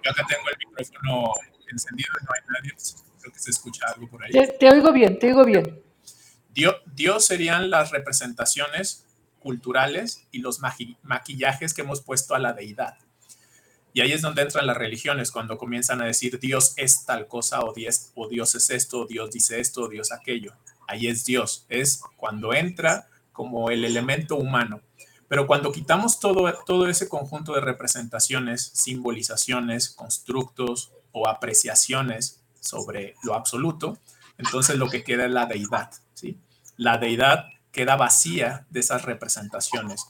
[0.04, 1.34] Yo acá tengo el micrófono
[1.70, 2.72] encendido, no hay nadie,
[3.20, 4.32] creo que se escucha algo por ahí.
[4.32, 5.82] Te, oigo bien, te oigo bien.
[6.50, 9.06] Dios, Dios serían las representaciones
[9.40, 12.98] culturales y los maquillajes que hemos puesto a la deidad.
[13.94, 17.62] Y ahí es donde entran las religiones, cuando comienzan a decir Dios es tal cosa
[17.62, 20.54] o Dios, o Dios es esto, o Dios dice esto, o Dios aquello.
[20.88, 24.82] Ahí es Dios, es cuando entra como el elemento humano.
[25.28, 33.34] Pero cuando quitamos todo, todo ese conjunto de representaciones, simbolizaciones, constructos o apreciaciones sobre lo
[33.34, 33.98] absoluto,
[34.38, 35.92] entonces lo que queda es la deidad.
[36.14, 36.38] ¿sí?
[36.78, 40.06] La deidad queda vacía de esas representaciones.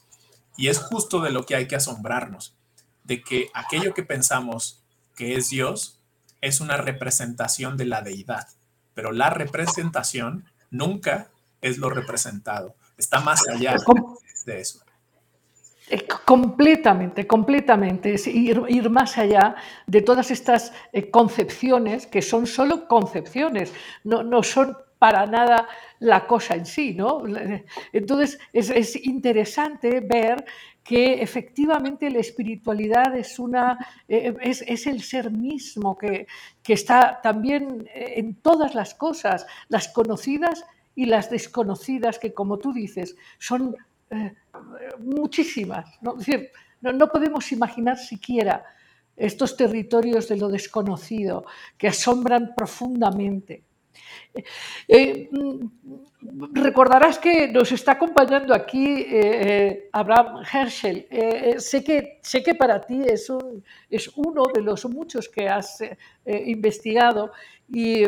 [0.58, 2.56] Y es justo de lo que hay que asombrarnos
[3.04, 4.84] de que aquello que pensamos
[5.16, 6.00] que es Dios
[6.42, 8.48] es una representación de la deidad,
[8.94, 11.30] pero la representación nunca
[11.62, 13.76] es lo representado, está más allá
[14.46, 14.82] de eso.
[16.26, 18.14] Completamente, completamente.
[18.14, 19.56] Es ir, ir, más allá
[19.88, 23.74] de todas estas eh, concepciones que son solo concepciones,
[24.06, 26.94] no, no, son para nada la cosa en sí.
[26.94, 27.24] ¿no?
[27.92, 30.46] Entonces, es, es interesante ver
[30.84, 36.28] que efectivamente la espiritualidad es, una, eh, es, es, el ser mismo que,
[36.62, 42.72] que está también en todas las cosas, las conocidas y las desconocidas, que como tú
[42.72, 43.76] dices, son
[44.12, 44.36] eh,
[45.00, 45.90] muchísimas.
[46.00, 48.64] Es decir, no, no, podemos imaginar siquiera
[49.18, 53.64] estos territorios de lo desconocido que asombran profundamente.
[54.88, 61.08] Eh, mm, recordarás que nos está acompañando aquí eh, Abraham Herschel.
[61.10, 63.32] Eh, sé, que, sé que para ti es,
[63.90, 65.84] es uno de los muchos que has
[66.26, 67.32] investigado
[67.68, 68.06] y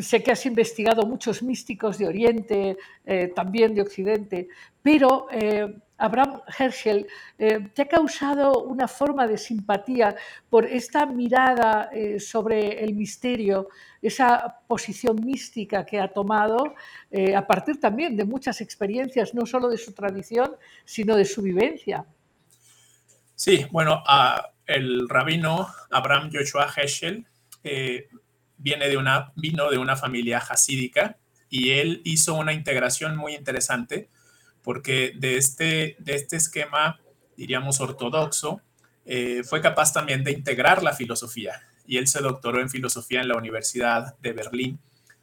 [0.00, 4.48] sé que has investigado muchos místicos de Oriente, eh, también de Occidente,
[4.82, 7.06] pero eh, Abraham Herschel
[7.38, 10.16] eh, te ha causado una forma de simpatía
[10.48, 13.68] por esta mirada eh, sobre el misterio,
[14.00, 16.74] esa posición mística que ha tomado
[17.10, 21.42] eh, a partir también de muchas experiencias, no solo de su tradición, sino de su
[21.42, 22.06] vivencia.
[23.34, 24.02] Sí, bueno,
[24.66, 27.26] el rabino Abraham Joshua Herschel
[28.56, 31.16] viene de una, vino de una familia hasídica
[31.48, 34.10] y él hizo una integración muy interesante
[34.62, 37.00] porque de este, de este esquema,
[37.36, 38.60] diríamos, ortodoxo,
[39.04, 43.28] eh, fue capaz también de integrar la filosofía y él se doctoró en filosofía en
[43.28, 44.78] la Universidad de Berlín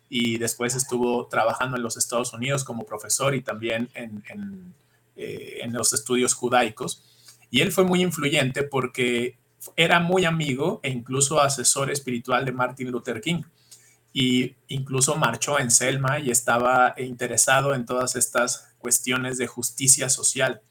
[0.10, 4.74] y después estuvo trabajando en los Estados Unidos como profesor y también en, en,
[5.16, 7.04] eh, en los estudios judaicos.
[7.50, 9.38] Y él fue muy influyente porque
[9.76, 13.44] era muy amigo e incluso asesor espiritual de Martin Luther King.
[14.20, 20.62] Y incluso marchó en Selma y estaba interesado en todas estas cuestiones de justicia social.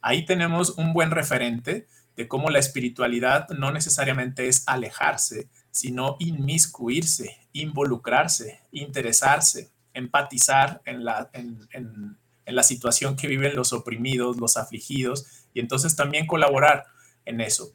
[0.00, 1.86] Ahí tenemos un buen referente
[2.16, 11.28] de cómo la espiritualidad no necesariamente es alejarse, sino inmiscuirse, involucrarse, interesarse, empatizar en la,
[11.34, 16.86] en, en, en la situación que viven los oprimidos, los afligidos, y entonces también colaborar
[17.26, 17.74] en eso.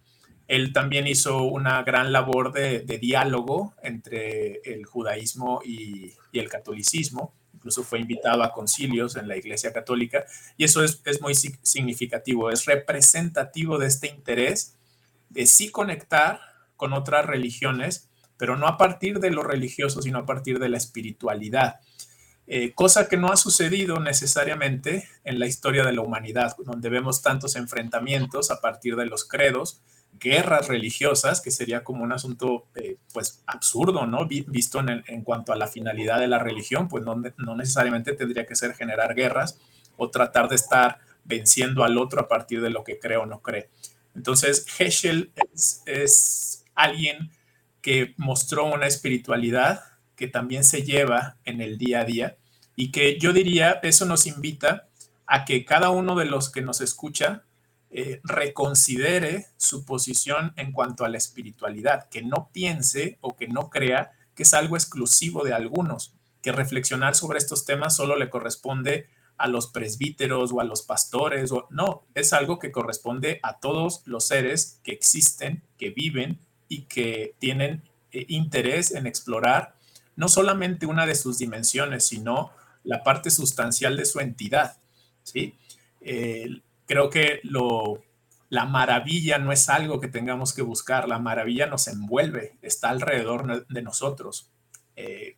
[0.50, 7.36] Él también hizo una gran labor de, diálogo entre el judaísmo y, el catolicismo.
[7.54, 10.26] Incluso fue invitado a concilios en la Iglesia Católica.
[10.58, 14.76] Y eso es, es muy significativo, es representativo de este interés
[15.30, 16.40] de sí conectar
[16.76, 20.78] con otras religiones, pero no a partir de lo religioso, sino a partir de la
[20.78, 21.80] espiritualidad.
[22.48, 27.22] Eh, cosa que no ha sucedido necesariamente en la historia de la humanidad, donde vemos
[27.22, 29.84] tantos enfrentamientos a partir de los credos,
[30.20, 34.28] guerras religiosas, que sería como un asunto eh, pues absurdo, ¿no?
[34.28, 38.46] Visto en, en, cuanto a la finalidad de la religión, pues no, no, necesariamente tendría
[38.46, 39.60] que ser generar guerras
[39.98, 43.42] o tratar de estar venciendo al otro a partir de lo que cree o no
[43.42, 43.70] cree.
[44.16, 47.32] Entonces, Heschel es, es alguien
[47.82, 49.84] que mostró una espiritualidad
[50.16, 52.38] que también se lleva en el día a día
[52.76, 54.88] y que yo diría, eso nos invita
[55.26, 57.44] a que cada uno de los que nos escucha
[57.92, 63.70] eh, reconsidere su posición en cuanto a la espiritualidad, que no piense o que no
[63.70, 69.10] crea que es algo exclusivo de algunos, que reflexionar sobre estos temas solo le corresponde
[69.38, 74.02] a los presbíteros o a los pastores, o no, es algo que corresponde a todos
[74.06, 79.76] los seres que existen, que viven y que tienen eh, interés en explorar
[80.16, 82.52] no solamente una de sus dimensiones, sino
[82.84, 84.78] la parte sustancial de su entidad,
[85.24, 85.56] ¿sí?
[86.02, 88.02] Eh, creo que lo,
[88.50, 93.68] la maravilla no es algo que tengamos que buscar, la maravilla nos envuelve, está alrededor
[93.68, 94.52] de nosotros.
[94.96, 95.38] Eh,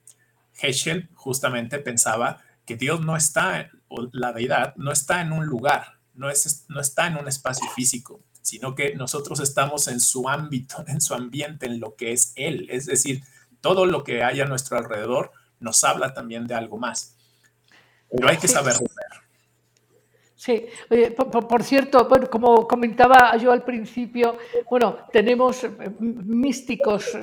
[0.62, 6.00] Heschel justamente pensaba que Dios no está, o la deidad no está en un lugar,
[6.14, 10.86] no, es, no está en un espacio físico, sino que nosotros estamos en su ámbito,
[10.88, 12.68] en su ambiente, en lo que es Él.
[12.70, 13.24] Es decir,
[13.60, 17.18] todo lo que hay a nuestro alrededor nos habla también de algo más.
[18.10, 19.21] Pero hay que saber ver.
[20.42, 20.66] Sí,
[21.48, 25.68] por, cierto, bueno, como comentaba yo al principio, bueno, tenemos
[26.00, 27.16] místicos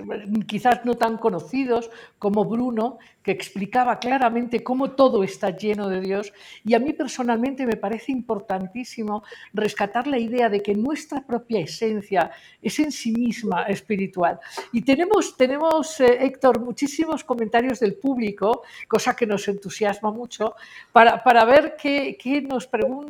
[0.46, 6.32] quizás no tan conocidos como Bruno, que explicaba claramente cómo todo está lleno de Dios.
[6.64, 12.30] Y a mí personalmente me parece importantísimo rescatar la idea de que nuestra propia esencia
[12.62, 14.38] es en sí misma espiritual.
[14.72, 20.54] Y tenemos, tenemos eh, Héctor, muchísimos comentarios del público, cosa que nos entusiasma mucho,
[20.92, 23.07] para, para ver qué, qué nos pregunta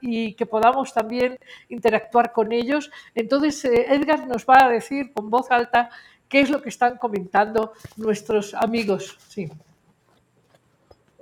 [0.00, 2.90] y que podamos también interactuar con ellos.
[3.14, 5.90] Entonces, eh, Edgar nos va a decir con voz alta
[6.28, 9.16] qué es lo que están comentando nuestros amigos.
[9.28, 9.48] Sí.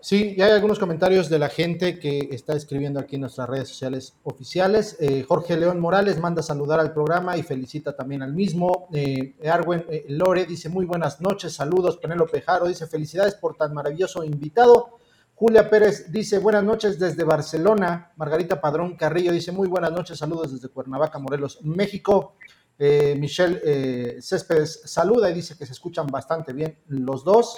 [0.01, 3.69] Sí, ya hay algunos comentarios de la gente que está escribiendo aquí en nuestras redes
[3.69, 4.97] sociales oficiales.
[5.01, 8.87] Eh, Jorge León Morales manda saludar al programa y felicita también al mismo.
[8.93, 11.97] Eh, Arwen Lore dice muy buenas noches, saludos.
[11.97, 14.97] Penélope Jaro dice felicidades por tan maravilloso invitado.
[15.39, 18.11] Julia Pérez dice buenas noches desde Barcelona.
[18.17, 22.37] Margarita Padrón Carrillo dice muy buenas noches, saludos desde Cuernavaca, Morelos, México.
[22.79, 27.55] Michelle Céspedes saluda y dice que se escuchan bastante bien los dos.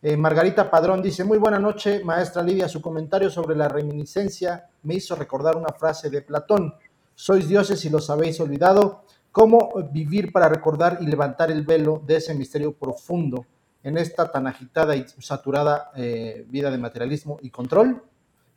[0.00, 4.94] Eh, Margarita Padrón dice, muy buena noche, maestra Lidia, su comentario sobre la reminiscencia me
[4.94, 6.72] hizo recordar una frase de Platón,
[7.14, 12.16] sois dioses y los habéis olvidado, ¿cómo vivir para recordar y levantar el velo de
[12.16, 13.44] ese misterio profundo
[13.88, 18.02] en esta tan agitada y saturada eh, vida de materialismo y control?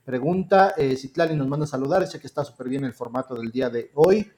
[0.04, 3.52] Pregunta, eh, Citlali nos manda a saludar, dice que está súper bien el formato del
[3.52, 4.30] día de hoy.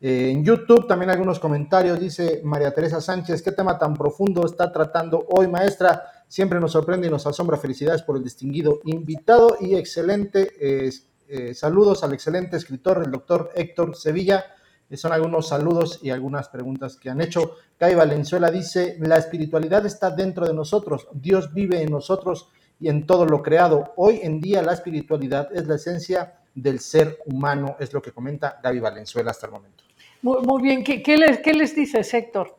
[0.00, 4.70] Eh, en YouTube también algunos comentarios, dice María Teresa Sánchez, ¿qué tema tan profundo está
[4.70, 6.02] tratando hoy, maestra?
[6.28, 7.56] Siempre nos sorprende y nos asombra.
[7.56, 10.50] Felicidades por el distinguido invitado y excelente.
[10.60, 14.44] Eh, saludos al excelente escritor, el doctor Héctor Sevilla.
[14.92, 17.56] Eh, son algunos saludos y algunas preguntas que han hecho.
[17.78, 21.08] Kai Valenzuela dice, la espiritualidad está dentro de nosotros.
[21.14, 23.94] Dios vive en nosotros y en todo lo creado.
[23.96, 28.60] Hoy en día la espiritualidad es la esencia del ser humano, es lo que comenta
[28.62, 29.82] Gaby Valenzuela hasta el momento.
[30.20, 32.58] Muy, bien, ¿Qué, les, ¿qué les dices, Héctor?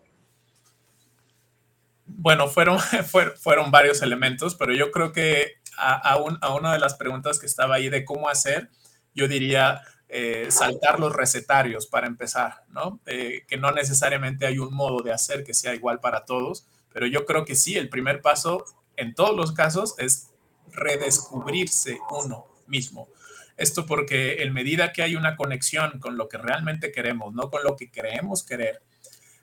[2.08, 2.80] Bueno, fueron,
[3.38, 7.90] fueron varios elementos, pero yo creo que a, una de las preguntas que estaba ahí
[7.90, 8.72] de cómo hacer,
[9.14, 9.84] yo diría
[10.16, 13.00] eh, saltar los recetarios para empezar, ¿no?
[13.08, 17.08] Eh, que no necesariamente hay un modo de hacer que sea igual para todos, pero
[17.08, 18.64] yo creo que sí, el primer paso
[18.96, 20.30] en todos los casos es
[20.72, 23.10] redescubrirse uno mismo.
[23.58, 27.64] Esto porque en medida que hay una conexión con lo que realmente queremos, no con
[27.64, 28.84] lo que creemos querer,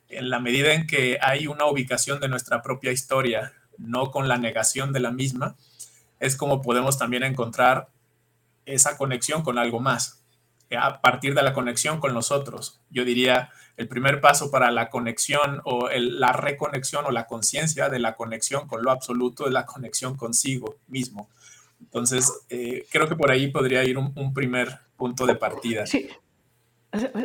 [0.08, 4.38] en la medida en que hay una ubicación de nuestra propia historia, no con la
[4.38, 5.56] negación de la misma,
[6.20, 7.88] es como podemos también encontrar
[8.66, 10.19] esa conexión con algo más,
[10.78, 12.80] a partir de la conexión con los otros.
[12.90, 17.98] Yo diría, el primer paso para la conexión o la reconexión o la conciencia de
[17.98, 21.28] la conexión con lo absoluto es la conexión consigo mismo.
[21.80, 25.86] Entonces, eh, creo que por ahí podría ir un, un primer punto de partida.
[25.86, 26.10] Sí,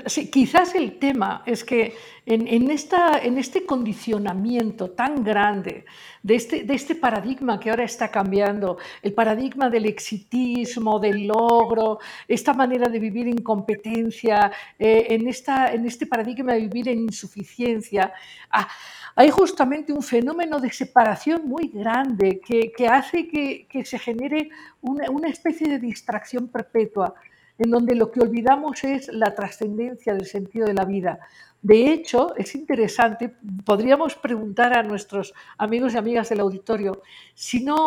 [0.06, 5.86] Sí, quizás el tema es que en, este condicionamiento tan grande
[6.22, 11.98] de este, de este, paradigma que ahora está cambiando, el paradigma del exitismo, del logro,
[12.28, 18.14] esta manera de vivir en competencia, eh, en, este paradigma de vivir en insuficiencia,
[18.52, 18.68] ah,
[19.16, 24.50] hay justamente un fenómeno de separación muy grande que, hace que, se genere
[24.82, 27.16] una especie de distracción perpetua
[27.58, 31.20] en donde lo que olvidamos es la trascendencia del sentido de la vida.
[31.62, 37.02] De hecho, es interesante, podríamos preguntar a nuestros amigos y amigas del auditorio
[37.34, 37.86] si no,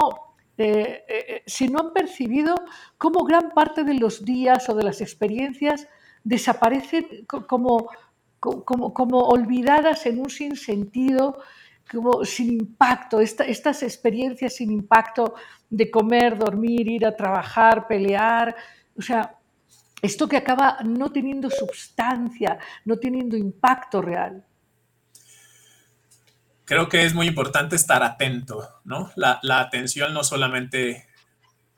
[0.57, 2.57] eh, eh, si no han percibido
[2.97, 5.87] cómo gran parte de los días o de las experiencias
[6.25, 7.89] desaparecen como,
[8.41, 11.39] como, como olvidadas en un sinsentido,
[11.91, 15.35] como sin impacto, estas experiencias sin impacto
[15.71, 18.55] de comer, dormir, ir a trabajar, pelear,
[18.97, 19.38] o sea,
[20.03, 24.45] esto que acaba no teniendo sustancia, no teniendo impacto real.
[26.65, 29.11] Creo que es muy importante estar atento, ¿no?
[29.17, 31.07] La, atención no solamente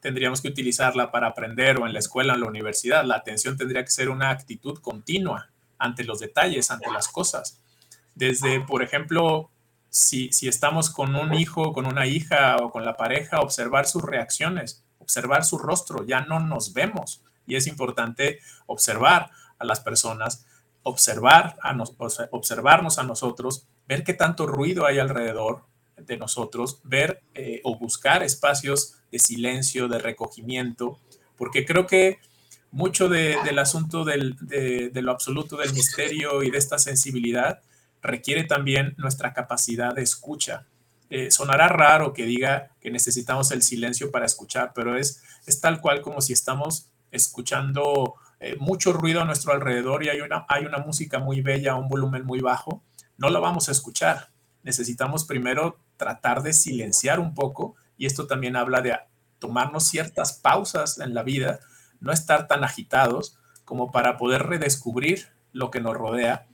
[0.00, 3.56] tendríamos que utilizarla para aprender o en la escuela o en la universidad, la atención
[3.56, 7.61] tendría que ser una actitud continua ante los detalles, ante las cosas.
[8.14, 9.50] Desde, por ejemplo,
[9.90, 14.02] si, si estamos con un hijo, con una hija o con la pareja, observar sus
[14.02, 20.46] reacciones, observar su rostro, ya no nos vemos y es importante observar a las personas,
[20.83, 21.76] observar a
[22.31, 25.64] observarnos a nosotros, ver qué tanto ruido hay alrededor
[25.96, 30.98] de nosotros, ver eh, o buscar espacios de silencio, de recogimiento,
[31.37, 32.18] porque creo que
[32.70, 37.61] mucho del asunto de, lo absoluto, del misterio y de esta sensibilidad
[38.03, 40.66] requiere también nuestra capacidad de escucha.
[41.11, 45.80] Eh, sonará raro que diga que necesitamos el silencio para escuchar, pero es, es tal
[45.80, 50.64] cual como si estamos escuchando eh, mucho ruido a nuestro alrededor y hay una, hay
[50.64, 52.82] una música muy bella, un volumen muy bajo,
[53.18, 54.30] no la vamos a escuchar.
[54.62, 58.98] Necesitamos primero tratar de silenciar un poco y esto también habla de
[59.38, 61.61] tomarnos ciertas pausas en la vida,
[62.00, 66.46] no estar tan agitados como para poder redescubrir lo que nos rodea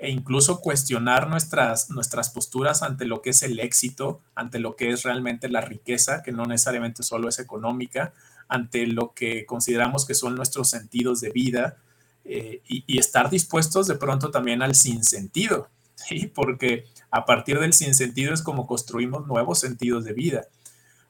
[0.00, 4.90] e incluso cuestionar nuestras, nuestras posturas ante lo que es el éxito, ante lo que
[4.90, 8.14] es realmente la riqueza, que no necesariamente solo es económica,
[8.50, 11.76] ante lo que consideramos que son nuestros sentidos de vida
[12.24, 16.26] eh, y, estar dispuestos de pronto también al sinsentido, ¿sí?
[16.26, 20.42] porque a partir del sinsentido es como construimos nuevos sentidos de vida.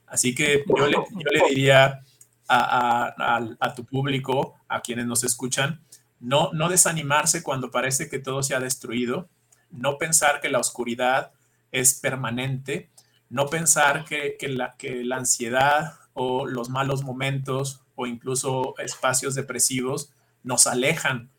[0.05, 2.03] Así que yo le, yo le diría
[2.47, 5.81] a, tu público, a quienes nos escuchan,
[6.19, 9.29] no, no desanimarse cuando parece que todo se ha destruido,
[9.71, 11.31] no pensar que la oscuridad
[11.71, 12.91] es permanente,
[13.29, 20.11] no pensar que, la, que la ansiedad o los malos momentos o incluso espacios depresivos
[20.43, 21.29] nos alejan.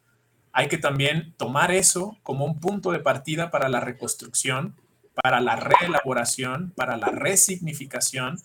[0.52, 4.76] Hay que también tomar eso como un punto de partida para la reconstrucción,
[5.22, 8.38] para la reelaboración, para la resignificación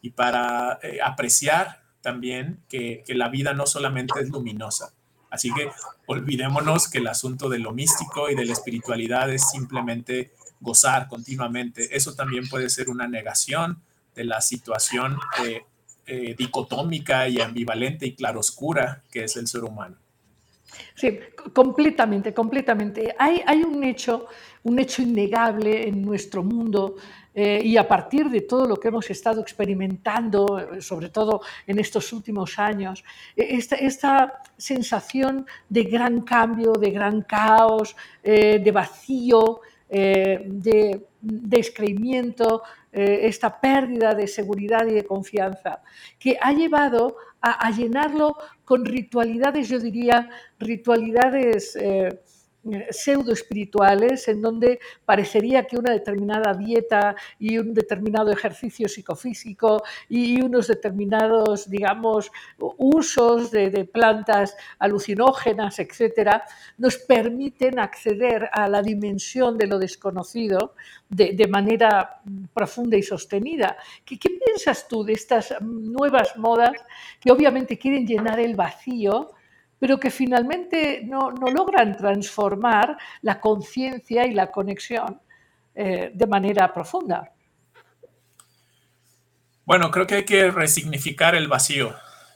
[0.00, 4.92] y para eh, apreciar también que, la vida no solamente es luminosa.
[5.30, 5.70] Así que
[6.06, 11.96] olvidémonos que el asunto de lo místico y de la espiritualidad es simplemente gozar continuamente.
[11.96, 13.82] Eso también puede ser una negación
[14.14, 15.64] de la situación eh,
[16.06, 19.96] eh, dicotómica y ambivalente y claroscura que es el ser humano.
[20.94, 21.18] Sí,
[21.52, 23.14] completamente, completamente.
[23.18, 24.26] Hay, hay un, hecho,
[24.64, 26.96] un hecho innegable en nuestro mundo
[27.34, 32.12] eh, y a partir de todo lo que hemos estado experimentando, sobre todo en estos
[32.12, 33.02] últimos años,
[33.34, 42.62] e, esta, sensación de gran cambio, de gran caos, eh, de vacío, de descreimiento,
[42.92, 45.82] esta pérdida de seguridad y de confianza,
[46.18, 51.76] que ha llevado a, llenarlo con ritualidades, yo diría, ritualidades
[52.90, 60.40] pseudo espirituales en donde parecería que una determinada dieta y un determinado ejercicio psicofísico y
[60.40, 66.44] unos determinados, digamos, usos de, plantas alucinógenas, etcétera,
[66.78, 70.74] nos permiten acceder a la dimensión de lo desconocido
[71.08, 73.76] de, manera profunda y sostenida.
[74.04, 76.72] ¿Qué, ¿Qué piensas tú de estas nuevas modas
[77.20, 79.32] que obviamente quieren llenar el vacío?
[79.78, 85.20] Pero que finalmente no, logran transformar la conciencia y la conexión
[85.74, 87.32] eh, de manera profunda.
[89.64, 91.94] Bueno, creo que hay que resignificar el vacío.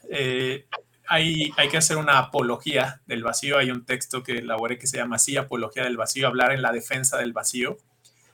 [0.09, 0.65] Eh,
[1.07, 3.57] hay, hay, que hacer una apología del vacío.
[3.57, 6.71] Hay un texto que elaboré que se llama así, Apología del Vacío, hablar en la
[6.71, 7.77] defensa del vacío.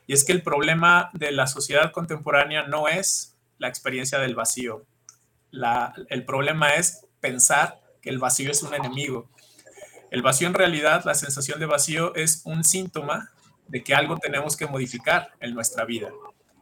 [0.07, 4.85] Y es que el problema de la sociedad contemporánea no es la experiencia del vacío.
[6.09, 9.29] el problema es pensar el vacío es un enemigo.
[10.11, 13.31] El vacío en realidad, la sensación de vacío es un síntoma
[13.67, 16.11] de que algo tenemos que modificar en nuestra vida.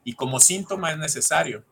[0.03, 1.63] Y como síntoma es necesario.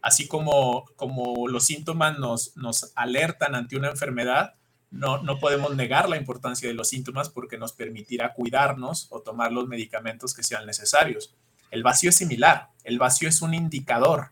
[0.00, 4.54] Así como, como los síntomas nos, nos alertan ante una enfermedad,
[4.90, 9.52] no, no podemos negar la importancia de los síntomas porque nos permitirá cuidarnos o tomar
[9.52, 11.34] los medicamentos que sean necesarios.
[11.70, 12.70] El vacío es similar.
[12.84, 14.30] El vacío es un indicador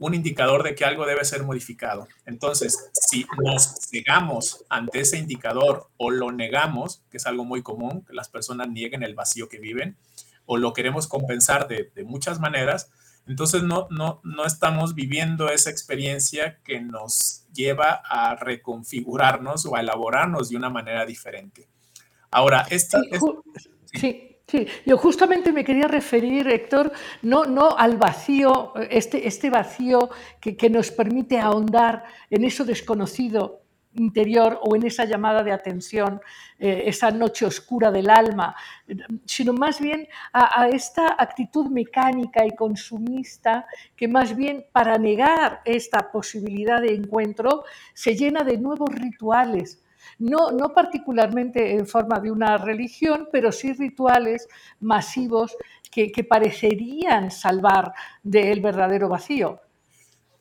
[0.00, 2.08] un indicador de que algo debe ser modificado.
[2.24, 8.02] Entonces, si nos cegamos ante ese indicador o lo negamos, que es algo muy común,
[8.06, 9.98] que las personas nieguen el vacío que viven,
[10.46, 12.90] o lo queremos compensar de, muchas maneras,
[13.26, 19.80] entonces no, no, no estamos viviendo esa experiencia que nos lleva a reconfigurarnos o a
[19.80, 21.68] elaborarnos de una manera diferente.
[22.30, 23.02] Ahora, esta...
[23.92, 24.00] sí.
[24.00, 24.29] Sí,
[24.86, 26.92] yo justamente me quería referir, Héctor,
[27.22, 33.62] no, no al vacío, este, este vacío que, nos permite ahondar en eso desconocido
[33.94, 36.20] interior o en esa llamada de atención,
[36.60, 38.54] eh, esa noche oscura del alma,
[39.24, 46.12] sino más bien a, esta actitud mecánica y consumista que más bien para negar esta
[46.12, 49.82] posibilidad de encuentro se llena de nuevos rituales,
[50.18, 54.48] no, no particularmente en forma de una religión, pero sí rituales
[54.80, 55.56] masivos
[55.90, 57.92] que, parecerían salvar
[58.22, 59.60] del verdadero vacío.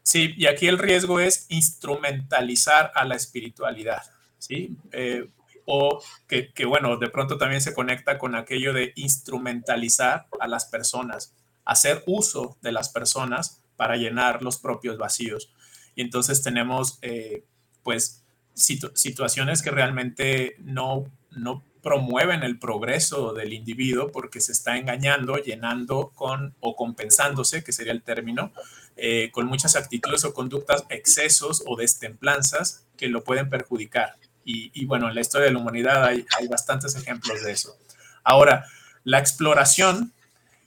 [0.03, 4.03] Sí, y aquí el riesgo es instrumentalizar a la espiritualidad,
[4.37, 4.77] ¿sí?
[4.91, 5.27] Eh,
[5.65, 10.65] o que, que, bueno, de pronto también se conecta con aquello de instrumentalizar a las
[10.65, 15.53] personas, hacer uso de las personas para llenar los propios vacíos.
[15.95, 17.45] Y entonces tenemos, eh,
[17.83, 18.18] pues,
[18.59, 26.11] situaciones que realmente no, no promueven el progreso del individuo porque se está engañando, llenando
[26.13, 28.51] con o compensándose, que sería el término,
[28.97, 34.17] eh, con muchas actitudes o conductas, excesos o destemplanzas que lo pueden perjudicar.
[34.51, 37.77] Y, bueno, en la historia de la humanidad hay, hay, bastantes ejemplos de eso.
[38.23, 38.65] Ahora,
[39.03, 40.11] la exploración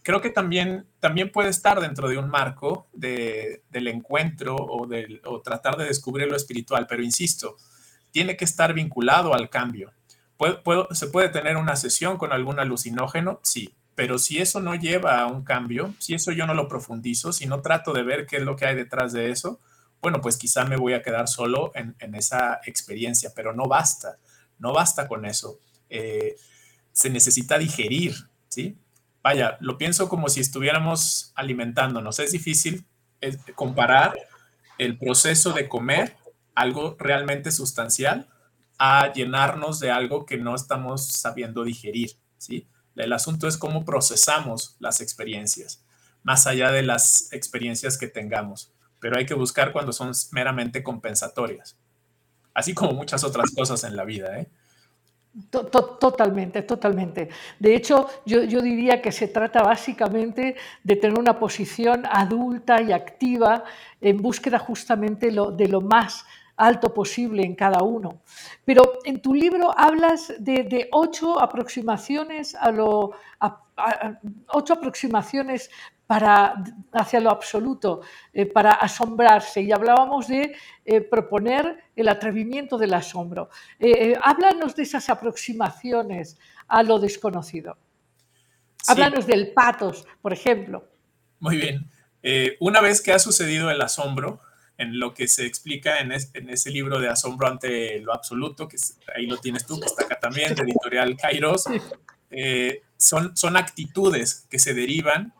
[0.04, 5.40] creo que también, también puede estar dentro de un marco del encuentro o, del, o
[5.40, 7.56] tratar de descubrir lo espiritual, pero insisto,
[8.12, 9.92] tiene que estar vinculado al cambio.
[10.92, 13.40] ¿Se puede tener una sesión con algún alucinógeno?
[13.42, 17.32] Sí, pero si eso no lleva a un cambio, si eso yo no lo profundizo,
[17.32, 19.60] si no trato de ver qué es lo que hay detrás de eso,
[20.00, 24.18] bueno, pues quizá me voy a quedar solo en, esa experiencia, pero no basta,
[24.58, 25.58] no basta con eso.
[25.88, 26.36] Eh,
[26.92, 28.14] se necesita digerir,
[28.48, 28.76] ¿sí?
[29.22, 32.18] Vaya, lo pienso como si estuviéramos alimentándonos.
[32.18, 32.84] Es difícil
[33.54, 34.18] comparar
[34.78, 36.16] el proceso de comer
[36.54, 38.28] algo realmente sustancial
[38.78, 42.66] a llenarnos de algo que no estamos sabiendo digerir, ¿sí?
[42.96, 45.84] El asunto es cómo procesamos las experiencias,
[46.22, 51.76] más allá de las experiencias que tengamos, pero hay que buscar cuando son meramente compensatorias,
[52.54, 54.48] así como muchas otras cosas en la vida, ¿eh?
[55.50, 57.30] Totalmente, totalmente.
[57.58, 62.92] De hecho, yo, yo, diría que se trata básicamente de tener una posición adulta y
[62.92, 63.64] activa
[64.02, 66.26] en búsqueda justamente de lo más
[66.56, 68.22] alto posible en cada uno.
[68.64, 73.12] Pero en tu libro hablas de, ocho aproximaciones a lo
[74.48, 75.70] ocho aproximaciones
[76.06, 79.62] para, hacia lo absoluto, eh, para asombrarse.
[79.62, 83.48] Y hablábamos de eh, proponer el atrevimiento del asombro.
[83.78, 86.38] Eh, háblanos de esas aproximaciones
[86.68, 87.78] a lo desconocido.
[88.88, 90.84] Háblanos del patos, por ejemplo.
[91.38, 91.90] Muy bien.
[92.60, 94.40] una vez que ha sucedido el asombro,
[94.82, 98.76] en lo que se explica en, ese libro de Asombro ante lo Absoluto, que
[99.16, 101.64] ahí lo tienes tú, que está acá también, de editorial Kairos,
[102.30, 105.32] eh, son, son actitudes que se derivan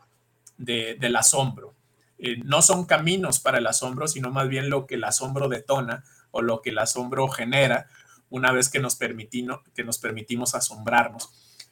[0.57, 1.75] del asombro.
[2.19, 6.05] Eh, no son caminos para el asombro, sino más bien lo que el asombro detona
[6.31, 7.89] o lo que el asombro genera
[8.31, 11.31] una vez que nos, que nos permitimos asombrarnos.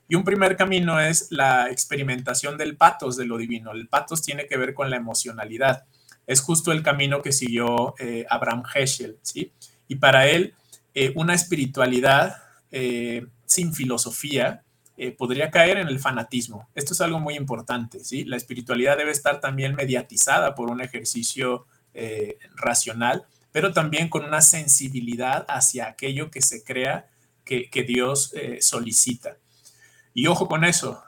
[0.08, 3.70] Y un primer camino es la experimentación del patos de lo divino.
[3.70, 5.84] El patos tiene que ver con la emocionalidad
[6.30, 9.52] es justo el camino que siguió eh, Abraham Heschel, ¿sí?
[9.88, 10.54] Y para él,
[10.94, 12.36] eh, una espiritualidad
[12.70, 14.62] eh, sin filosofía
[15.16, 16.68] podría caer en el fanatismo.
[16.74, 18.24] Esto es algo muy importante, ¿sí?
[18.24, 21.66] La espiritualidad debe estar también mediatizada por un ejercicio
[22.54, 27.08] racional, pero también con una sensibilidad hacia aquello que se crea
[27.46, 29.38] que Dios solicita.
[30.12, 31.02] Y ojo con eso,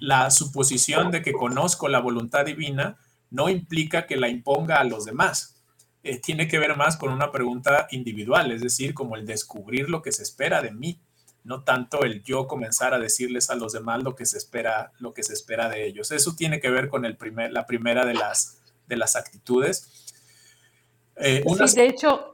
[0.00, 2.98] la suposición de que conozco la voluntad divina
[3.34, 5.60] no implica que la imponga a los demás.
[6.04, 10.02] Eh, tiene que ver más con una pregunta individual, es decir, como el descubrir lo
[10.02, 11.00] que se espera de mí,
[11.42, 15.12] no tanto el yo comenzar a decirles a los demás lo que se espera, lo
[15.12, 16.12] que se espera de ellos.
[16.12, 20.14] Eso tiene que ver con el primer, la primera de las, de las actitudes.
[21.16, 21.42] Eh,
[21.74, 22.33] de hecho,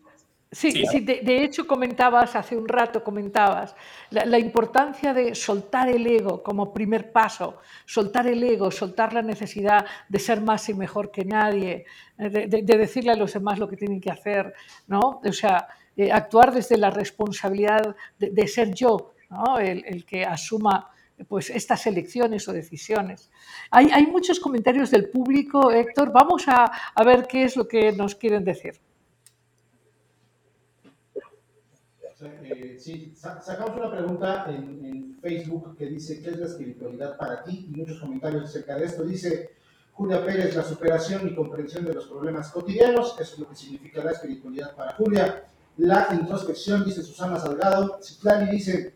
[0.52, 3.76] Sí, sí, de, hecho comentabas, hace un rato comentabas,
[4.10, 9.86] la, importancia de soltar el ego como primer paso, soltar el ego, soltar la necesidad
[10.08, 11.84] de ser más y mejor que nadie,
[12.18, 14.52] de, decirle a los demás lo que tienen que hacer,
[14.88, 15.20] ¿no?
[15.24, 19.56] O sea, eh, actuar desde la responsabilidad de, ser yo, ¿no?
[19.60, 20.90] el, que asuma
[21.28, 23.30] pues estas elecciones o decisiones.
[23.70, 27.92] Hay, hay, muchos comentarios del público, Héctor, vamos a, a ver qué es lo que
[27.92, 28.80] nos quieren decir.
[32.50, 37.68] Eh, sí, sacamos una pregunta en, Facebook que dice, ¿qué es la espiritualidad para ti?
[37.68, 39.04] Y muchos comentarios acerca de esto.
[39.04, 39.50] Dice
[39.92, 43.16] Julia Pérez, la superación y comprensión de los problemas cotidianos.
[43.20, 45.44] Eso es lo que significa la espiritualidad para Julia.
[45.76, 47.98] La introspección, dice Susana Salgado.
[48.02, 48.94] Citlali dice,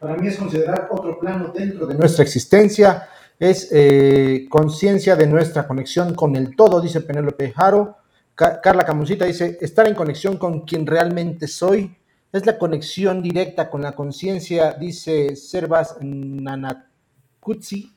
[0.00, 3.06] para mí es considerar otro plano dentro de nuestra existencia.
[3.38, 7.98] Es eh, conciencia de nuestra conexión con el todo, dice Penélope Jaro.
[8.34, 11.97] Carla Camuncita dice, estar en conexión con quien realmente soy
[12.32, 17.94] es la conexión directa con la conciencia, dice Servas Nanakutsi.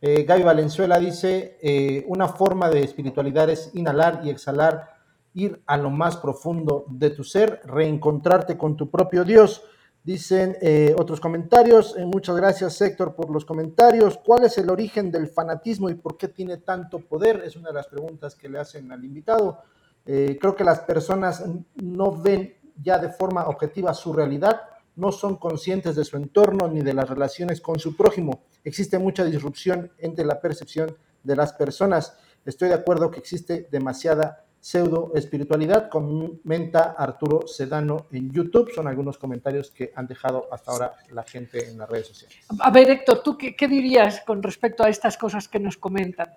[0.00, 4.94] Eh, Gaby Valenzuela dice, eh, una forma de espiritualidad es inhalar y exhalar,
[5.34, 9.62] ir a lo más profundo de tu ser, reencontrarte con tu propio Dios.
[10.02, 14.18] Dicen eh, otros comentarios, muchas gracias Héctor por los comentarios.
[14.24, 17.42] ¿Cuál es el origen del fanatismo y por qué tiene tanto poder?
[17.44, 19.62] Es una de las preguntas que le hacen al invitado.
[20.04, 24.62] creo que las personas no ven ya de forma objetiva su realidad,
[24.96, 28.44] no son conscientes de su entorno ni de las relaciones con su prójimo.
[28.64, 32.16] Existe mucha disrupción entre la percepción de las personas.
[32.44, 38.72] Estoy de acuerdo que existe demasiada pseudo espiritualidad, comenta Arturo Sedano en YouTube.
[38.74, 42.38] Son algunos comentarios que han dejado hasta ahora la gente en las redes sociales.
[42.58, 46.30] A ver, Héctor, ¿tú qué, qué dirías con respecto a estas cosas que nos comentan?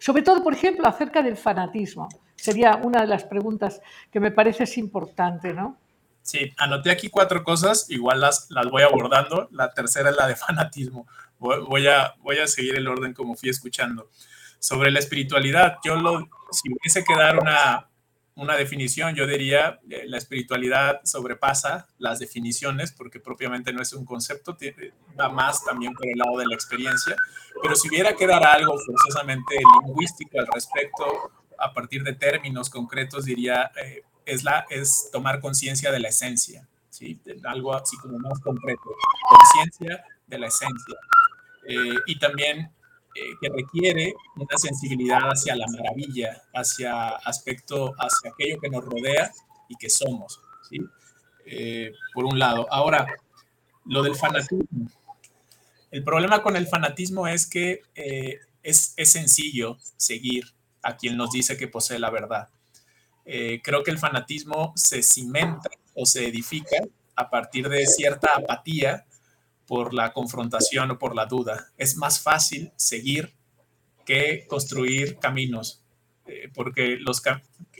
[0.00, 2.08] Sobre todo, por ejemplo, acerca del fanatismo.
[2.44, 3.80] Sería una de las preguntas
[4.12, 5.78] que me parece es importante, ¿no?
[6.20, 9.48] Sí, anoté aquí cuatro cosas, igual las, las voy abordando.
[9.50, 11.06] La tercera es la de fanatismo.
[11.38, 14.10] Voy, a, voy a seguir el orden como fui escuchando.
[14.58, 17.88] Sobre la espiritualidad, yo lo, si hubiese que dar una,
[18.34, 24.04] una definición, yo diría que la espiritualidad sobrepasa las definiciones porque propiamente no es un
[24.04, 24.54] concepto,
[25.18, 27.16] va más también por el lado de la experiencia,
[27.62, 33.24] pero si hubiera que dar algo forzosamente lingüístico al respecto a partir de términos concretos,
[33.24, 37.20] diría, eh, es, la, es tomar conciencia de la esencia, ¿sí?
[37.44, 38.82] algo así como más concreto,
[39.28, 40.96] conciencia de la esencia.
[41.66, 42.70] Eh, y también
[43.14, 49.30] eh, que requiere una sensibilidad hacia la maravilla, hacia aspecto, hacia aquello que nos rodea
[49.68, 50.78] y que somos, ¿sí?
[52.14, 52.66] por un lado.
[52.70, 53.06] Ahora,
[53.84, 54.88] lo del fanatismo.
[55.90, 57.82] El problema con el fanatismo es que
[58.62, 60.53] es, es sencillo seguir
[60.84, 62.48] a quien nos dice que posee la verdad.
[63.24, 66.76] Eh, creo que el fanatismo se cimenta o se edifica
[67.16, 69.06] a partir de cierta apatía
[69.66, 71.68] por la confrontación o por la duda.
[71.78, 73.34] Es más fácil seguir
[74.04, 75.82] que construir caminos,
[76.26, 77.22] eh, porque los,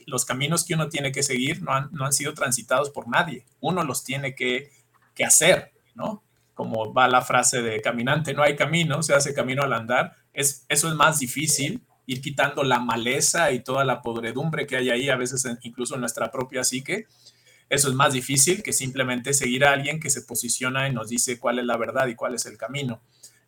[0.07, 3.44] los caminos que uno tiene que seguir no han, no han sido transitados por nadie.
[3.61, 4.70] Uno los tiene que,
[5.14, 6.22] que hacer, ¿no?
[6.55, 10.16] Como va la frase de caminante, no hay camino, se hace camino al andar.
[10.32, 14.90] Es, eso es más difícil ir quitando la maleza y toda la podredumbre que hay
[14.90, 17.07] ahí, a veces incluso en nuestra propia psique.
[17.68, 21.38] Eso es más difícil que simplemente seguir a alguien que se posiciona y nos dice
[21.38, 23.00] cuál es la verdad y cuál es el camino.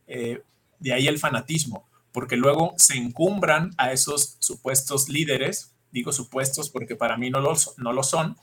[0.07, 0.43] Eh,
[0.79, 6.97] de ahí el fanatismo, porque luego se encumbran a esos supuestos líderes, digo supuestos porque
[6.97, 8.37] para mí no lo, no lo son,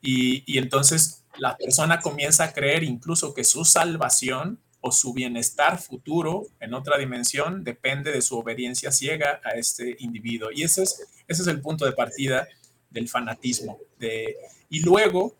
[0.00, 5.78] y, y entonces la persona comienza a creer incluso que su salvación o su bienestar
[5.78, 10.50] futuro en otra dimensión depende de su obediencia ciega a este individuo.
[10.52, 12.46] Y ese es, ese es el punto de partida
[12.90, 13.78] del fanatismo.
[13.98, 14.36] De,
[14.68, 15.34] y luego,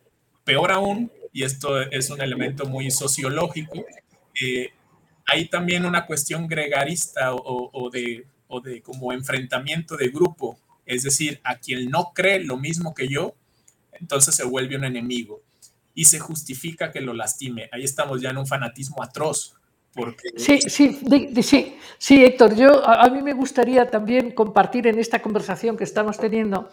[0.45, 3.85] peor aún, y esto es un elemento muy sociológico,
[4.43, 4.71] eh,
[5.27, 11.39] hay también una cuestión gregarista o, de, o de como enfrentamiento de grupo, es decir,
[11.45, 13.35] a quien no cree lo mismo que yo,
[13.93, 15.44] entonces se vuelve un enemigo
[15.95, 17.69] y se justifica que lo lastime.
[17.73, 19.55] Ahí estamos ya en un fanatismo atroz.
[19.95, 20.31] Porque...
[20.37, 20.99] Sí, sí,
[21.41, 25.85] sí, sí, Héctor, yo a, a, mí me gustaría también compartir en esta conversación que
[25.85, 26.69] estamos teniendo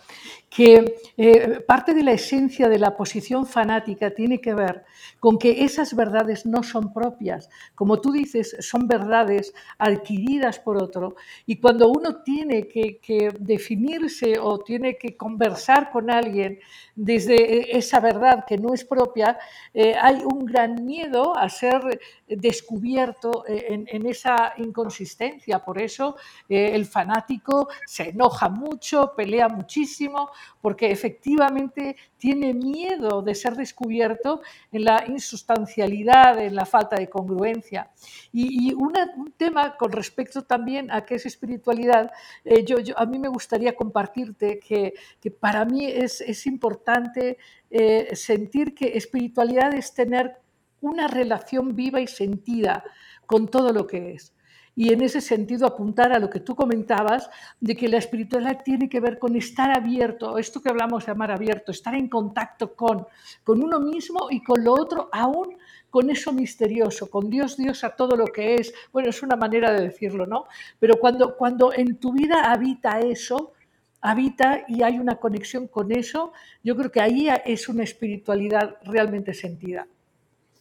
[0.52, 4.84] que eh, parte de la esencia de la posición fanática tiene que ver
[5.18, 7.50] con que esas verdades no son propias.
[7.74, 11.16] Como tú dices, son verdades adquiridas por otro.
[11.46, 13.00] Y cuando uno tiene que,
[13.40, 16.60] definirse o tiene que conversar con alguien
[16.96, 19.40] desde esa verdad que no es propia,
[19.74, 25.60] eh, hay un gran miedo a ser descubierto eh, en, esa inconsistencia.
[25.60, 26.16] Por eso
[26.50, 30.32] eh, el fanático se enoja mucho, pelea muchísimo,
[30.62, 37.90] porque efectivamente tiene miedo de ser descubierto en la insustancialidad, en la falta de congruencia.
[38.32, 38.94] Y, un
[39.38, 42.12] tema con respecto también a qué es espiritualidad,
[42.46, 47.38] eh, yo, yo, a mí me gustaría compartirte que, que para mí es, es importante
[47.70, 50.38] eh, sentir que espiritualidad es tener
[50.82, 52.84] una relación viva y sentida
[53.26, 54.34] con todo lo que es
[54.76, 58.88] y en ese sentido apuntar a lo que tú comentabas de que la espiritualidad tiene
[58.88, 63.06] que ver con estar abierto, esto que hablamos de amar abierto, estar en contacto con,
[63.44, 65.58] con uno mismo y con lo otro, aún
[65.90, 68.74] con eso misterioso, con Dios, Dios a todo lo que es.
[68.94, 70.46] Bueno, es una manera de decirlo, ¿no?
[70.80, 73.52] Pero cuando, cuando en tu vida habita eso,
[74.00, 76.32] habita y hay una conexión con eso,
[76.64, 79.86] yo creo que ahí es una espiritualidad realmente sentida.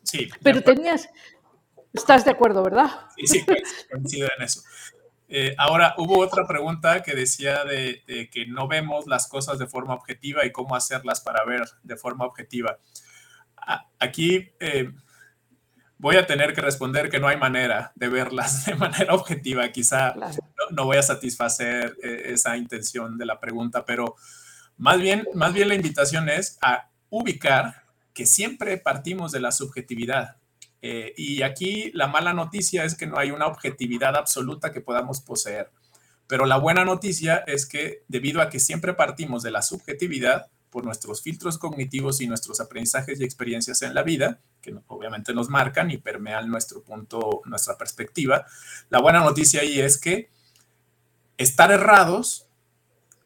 [0.03, 0.29] Sí.
[0.43, 1.09] Pero tenías,
[1.93, 2.91] Estás de acuerdo, ¿verdad?
[3.17, 4.63] Sí, sí, pues, coincido en eso.
[5.29, 9.67] Eh, ahora, hubo otra pregunta que decía de, de, que no vemos las cosas de
[9.67, 12.79] forma objetiva y cómo hacerlas para ver de forma objetiva.
[13.57, 14.91] A, aquí eh,
[15.99, 19.71] voy a tener que responder que no hay manera de verlas de manera objetiva.
[19.71, 20.35] Quizá claro.
[20.59, 24.17] no, no, voy a satisfacer eh, esa intención de la pregunta, pero
[24.79, 27.85] más bien, más bien la invitación es a ubicar
[28.15, 30.40] que siempre partimos de la subjetividad
[30.83, 35.21] eh, y aquí la mala noticia es que no hay una objetividad absoluta que podamos
[35.21, 35.71] poseer.
[36.27, 40.85] Pero la buena noticia es que debido a que siempre partimos de la subjetividad por
[40.85, 45.91] nuestros filtros cognitivos y nuestros aprendizajes y experiencias en la vida, que obviamente nos marcan
[45.91, 48.47] y permean nuestro punto, nuestra perspectiva,
[48.89, 50.31] la buena noticia ahí es que
[51.37, 52.47] estar errados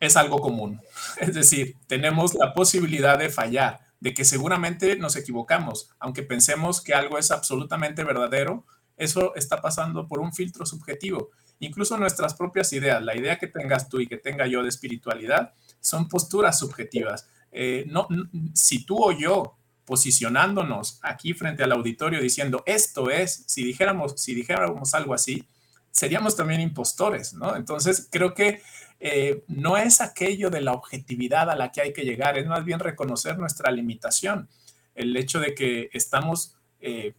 [0.01, 0.81] es algo común.
[1.21, 6.93] Es decir, tenemos la posibilidad de fallar de que seguramente nos equivocamos, aunque pensemos que
[6.93, 8.67] algo es absolutamente verdadero,
[8.99, 11.31] eso está pasando por un filtro subjetivo.
[11.59, 15.55] Incluso nuestras propias ideas, la idea que tengas tú y que tenga yo de espiritualidad,
[15.81, 17.31] son posturas subjetivas.
[17.51, 18.07] Eh, no,
[18.53, 24.35] si tú o yo posicionándonos aquí frente al auditorio diciendo esto es, si dijéramos, si
[24.35, 25.49] dijéramos algo así,
[25.91, 27.57] seríamos también impostores, ¿no?
[27.57, 28.61] Entonces creo que
[29.07, 32.65] eh, no es aquello de la objetividad a la que hay que llegar, es más
[32.65, 34.49] bien reconocer nuestra limitación,
[34.95, 37.13] el hecho de que estamos eh,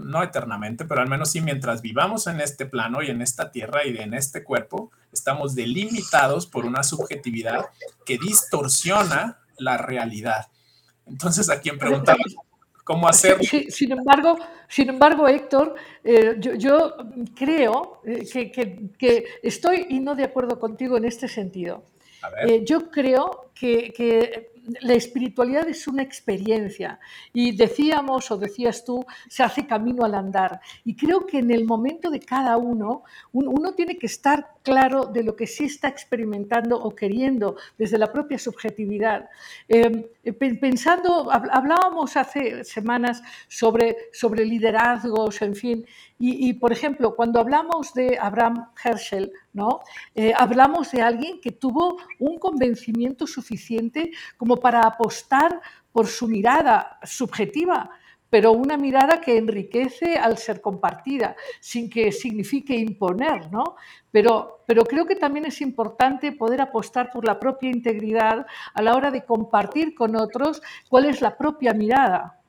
[0.00, 3.86] no eternamente, pero al menos sí mientras vivamos en este plano y en esta tierra
[3.86, 7.66] y en este cuerpo, estamos delimitados por una subjetividad
[8.06, 10.46] que distorsiona la realidad.
[11.04, 12.20] Entonces, a quien preguntaba,
[13.68, 15.74] Sin embargo, sin embargo Héctor,
[16.04, 16.96] eh, yo,
[17.34, 18.52] creo eh,
[18.98, 21.84] que, estoy y no de acuerdo contigo en este sentido.
[22.46, 27.00] Eh, yo creo que la espiritualidad es una experiencia
[27.32, 30.60] y decíamos o decías tú, se hace camino al andar.
[30.84, 33.02] Y creo que en el momento de cada uno,
[33.32, 38.12] uno tiene que estar claro de lo que sí está experimentando o queriendo desde la
[38.12, 39.28] propia subjetividad.
[39.68, 40.04] Em,
[40.60, 45.86] pensando, hablábamos hace semanas sobre, sobre liderazgos, en fin,
[46.24, 49.80] y, por ejemplo, cuando hablamos de Abraham Herschel, ¿no?
[50.14, 55.60] Eh, hablamos de alguien que tuvo un convencimiento suficiente como para apostar
[55.90, 57.90] por su mirada subjetiva,
[58.30, 63.74] pero una mirada que enriquece al ser compartida, sin que signifique imponer, ¿no?
[64.12, 68.94] Pero, pero creo que también es importante poder apostar por la propia integridad a la
[68.94, 72.40] hora de compartir con otros cuál es la propia mirada,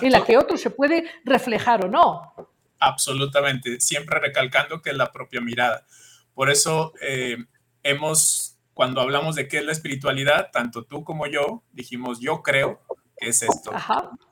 [0.00, 2.53] en la que otro se puede reflejar o no
[2.86, 5.86] absolutamente, siempre recalcando que es la propia mirada.
[6.34, 7.38] Por eso eh,
[7.82, 12.82] hemos, cuando hablamos de qué es la espiritualidad, tanto tú como yo dijimos, yo creo
[13.16, 13.72] que es esto,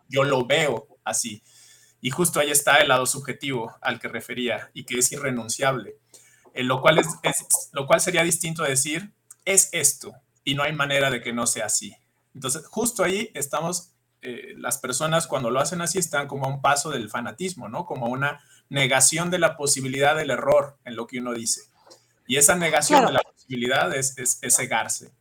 [0.08, 1.42] yo lo veo así.
[2.00, 5.96] Y justo ahí está el lado subjetivo al que refería y que es irrenunciable.
[6.52, 7.06] Eh, lo, cual es,
[7.72, 10.12] lo cual sería distinto a decir, es esto
[10.44, 11.96] y no hay manera de que no sea así.
[12.34, 13.91] Entonces, justo ahí estamos
[14.22, 17.84] eh, las personas cuando lo hacen así están como a un paso del fanatismo, ¿no?
[17.84, 21.62] Como una negación de la posibilidad del error en lo que uno dice.
[22.28, 25.12] Y esa negación de la posibilidad es, es, cegarse.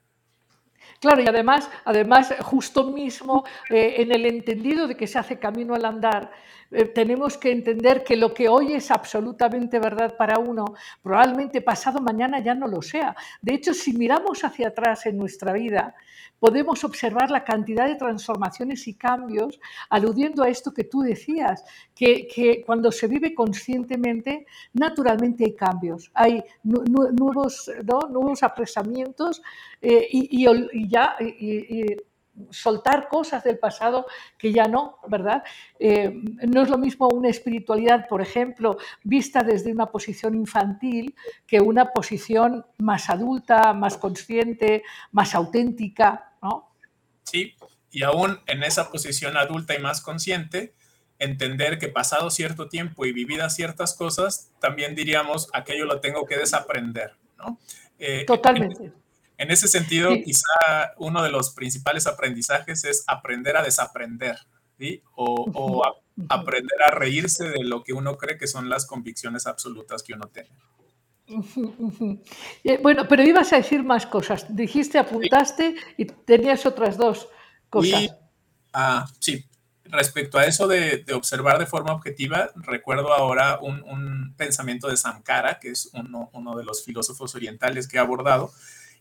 [1.00, 5.74] Claro, y además, además justo mismo eh, en el entendido de que se hace camino
[5.74, 6.32] al andar,
[6.72, 12.00] eh, tenemos que entender que lo que hoy es absolutamente verdad para uno, probablemente pasado
[12.00, 13.16] mañana ya no lo sea.
[13.42, 15.94] De hecho, si miramos hacia atrás en nuestra vida,
[16.40, 19.60] podemos observar la cantidad de transformaciones y cambios,
[19.90, 21.64] aludiendo a esto que tú decías,
[21.94, 29.42] que, cuando se vive conscientemente, naturalmente hay cambios, hay nuevos, nuevos apresamientos
[29.82, 30.48] eh, y,
[30.90, 31.16] ya
[32.50, 34.06] soltar cosas del pasado
[34.38, 35.44] que ya no, ¿verdad?
[35.80, 36.12] Eh,
[36.48, 41.16] no es lo mismo una espiritualidad, por ejemplo, vista desde una posición infantil
[41.46, 46.70] que una posición más adulta, más consciente, más auténtica, ¿no?
[47.24, 47.56] Sí,
[47.92, 50.74] y aún en esa posición adulta y más consciente,
[51.20, 56.38] entender que pasado cierto tiempo y vividas ciertas cosas, también diríamos, aquello lo tengo que
[56.38, 57.60] desaprender, ¿no?
[58.00, 58.92] Eh, Totalmente.
[59.42, 64.38] En ese sentido, quizá uno de los principales aprendizajes es aprender a desaprender,
[64.78, 65.02] ¿sí?
[65.16, 65.82] O,
[66.30, 70.28] aprender a reírse de lo que uno cree que son las convicciones absolutas que uno
[70.28, 70.50] tiene.
[72.64, 74.46] Eh, bueno, pero ibas a decir más cosas.
[74.56, 77.28] Dijiste, apuntaste y tenías otras dos
[77.68, 78.16] cosas.
[78.74, 79.44] Ah, sí,
[79.86, 85.70] respecto a eso de, observar de forma objetiva, recuerdo ahora un, pensamiento de Sankara, que
[85.72, 88.52] es uno, uno, de los filósofos orientales que ha abordado,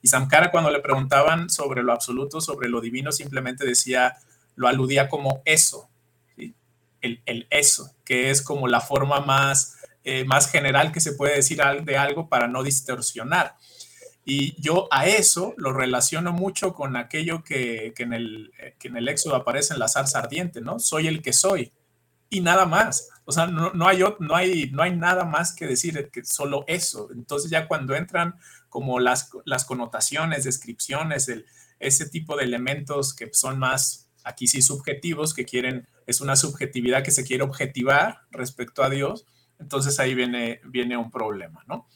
[0.03, 4.17] y Samkara cuando le preguntaban sobre lo absoluto, sobre lo divino, simplemente decía,
[4.57, 5.89] lo aludía como eso,
[7.03, 11.61] el, eso, que es como la forma más, eh, más general que se puede decir
[11.83, 13.57] de algo para no distorsionar.
[14.25, 19.09] Y yo a eso lo relaciono mucho con aquello que, en, el, que en el
[19.09, 20.79] Éxodo aparece en la zarza ardiente, ¿no?
[20.79, 21.73] Soy el que soy
[22.29, 23.09] y nada más.
[23.25, 26.65] O sea, no, no, hay, no, hay, no hay nada más que decir que solo
[26.67, 27.09] eso.
[27.13, 28.35] Entonces ya cuando entran
[28.71, 31.45] como las, las connotaciones, descripciones, el,
[31.79, 37.03] ese tipo de elementos que son más, aquí sí, subjetivos, que quieren, es una subjetividad
[37.03, 39.27] que se quiere objetivar respecto a Dios,
[39.59, 41.89] entonces ahí viene, viene un problema, ¿no?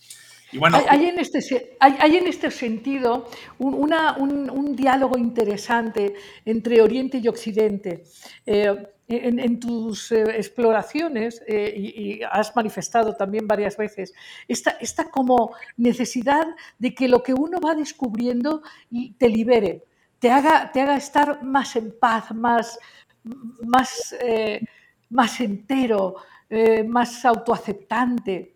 [0.52, 6.14] Y bueno, hay, en este, hay, en este sentido un, una, un, diálogo interesante
[6.44, 8.04] entre Oriente y Occidente.
[8.46, 14.14] Eh, en, tus eh, exploraciones, eh, y, has manifestado también varias veces,
[14.48, 16.46] esta, esta, como necesidad
[16.78, 18.62] de que lo que uno va descubriendo
[19.18, 19.84] te libere,
[20.18, 22.78] te haga, te haga estar más en paz, más,
[23.62, 24.60] más, eh,
[25.10, 26.16] más entero,
[26.86, 28.54] más autoaceptante.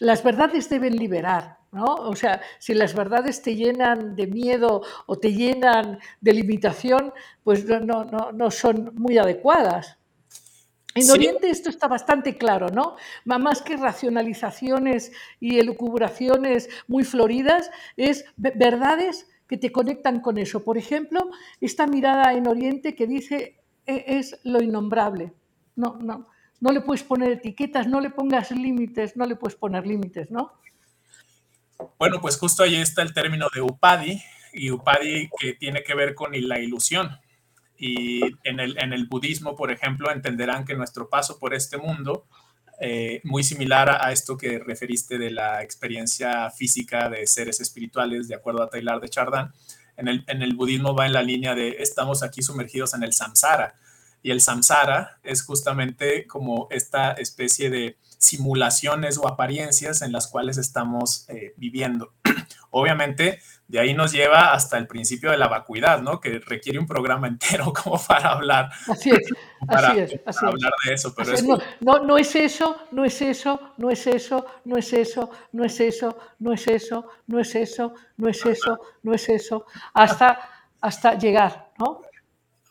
[0.00, 1.61] las verdades deben liberar.
[1.72, 1.84] ¿No?
[1.84, 7.12] O sea, si las verdades te llenan de miedo o te llenan de limitación,
[7.42, 9.98] pues no, no, son muy adecuadas.
[10.94, 12.96] En Oriente esto está bastante claro, ¿no?
[13.24, 20.62] Más que racionalizaciones y elucubraciones muy floridas, es verdades que te conectan con eso.
[20.62, 21.30] Por ejemplo,
[21.62, 23.56] esta mirada en Oriente que dice
[23.86, 25.32] e, es lo innombrable.
[25.76, 26.28] no, no.
[26.60, 30.52] No le puedes poner etiquetas, no le pongas límites, no le puedes poner límites, ¿no?
[31.98, 34.22] Bueno, pues justo ahí está el término de upadi,
[34.52, 37.18] y upadi que tiene que ver con la ilusión.
[37.76, 42.26] Y en el, en el budismo, por ejemplo, entenderán que nuestro paso por este mundo,
[42.80, 48.34] eh, muy similar a, esto que referiste de la experiencia física de seres espirituales, de
[48.34, 49.52] acuerdo a Taylor de Chardin,
[49.96, 53.12] en el, en el budismo va en la línea de estamos aquí sumergidos en el
[53.12, 53.74] samsara.
[54.22, 60.56] Y el samsara es justamente como esta especie de simulaciones o apariencias en las cuales
[60.56, 62.12] estamos eh, viviendo.
[62.70, 66.20] Obviamente, de ahí nos lleva hasta el principio de la vacuidad, ¿no?
[66.20, 68.70] Que requiere un programa entero como para hablar.
[68.88, 69.28] Así es,
[69.68, 71.12] así es, así hablar de eso.
[71.16, 74.92] Pero es, no, no, no, es eso, no es eso, no es eso, no es
[74.92, 79.28] eso, no es eso, no es eso, no es eso, no es eso, no es
[79.28, 80.38] eso, hasta,
[80.80, 82.02] hasta llegar, ¿no?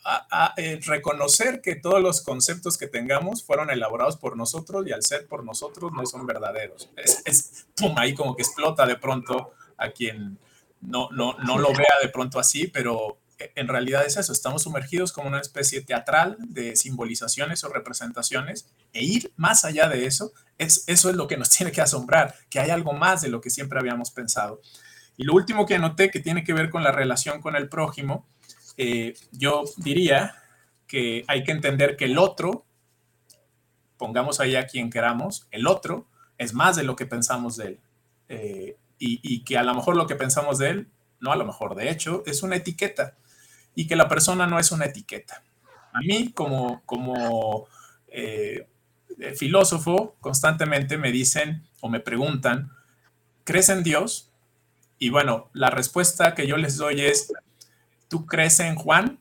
[0.04, 5.04] A, eh, reconocer que todos los conceptos que tengamos fueron elaborados por nosotros y al
[5.04, 6.89] ser por nosotros no son verdaderos.
[7.26, 10.39] Es, ahí como que explota de pronto a quien
[10.82, 13.20] no, no, no lo vea de pronto así, pero
[13.56, 19.04] en realidad es eso, estamos sumergidos como una especie teatral de simbolizaciones o representaciones e
[19.04, 22.60] ir más allá de eso, es, eso es lo que nos tiene que asombrar, que
[22.60, 24.62] hay algo más de lo que siempre habíamos pensado.
[25.18, 28.26] Y lo último que anoté que tiene que ver con la relación con el prójimo,
[28.78, 30.36] eh, yo diría
[30.88, 32.65] que hay que entender que el otro,
[33.97, 36.07] pongamos ahí a quien queramos, el otro
[36.38, 37.80] es más de lo que pensamos de él.
[38.30, 40.88] Eh, y, que a lo mejor lo que pensamos de él,
[41.19, 43.15] no a lo mejor, de hecho, es una etiqueta
[43.74, 45.43] y que la persona no es una etiqueta.
[45.91, 47.67] A mí como, como
[48.07, 48.67] eh,
[49.36, 52.72] filósofo constantemente me dicen o me preguntan,
[53.43, 54.32] ¿crees en Dios?
[54.99, 57.34] Y bueno, la respuesta que yo les doy es,
[58.12, 59.20] ¿tú crees en Juan?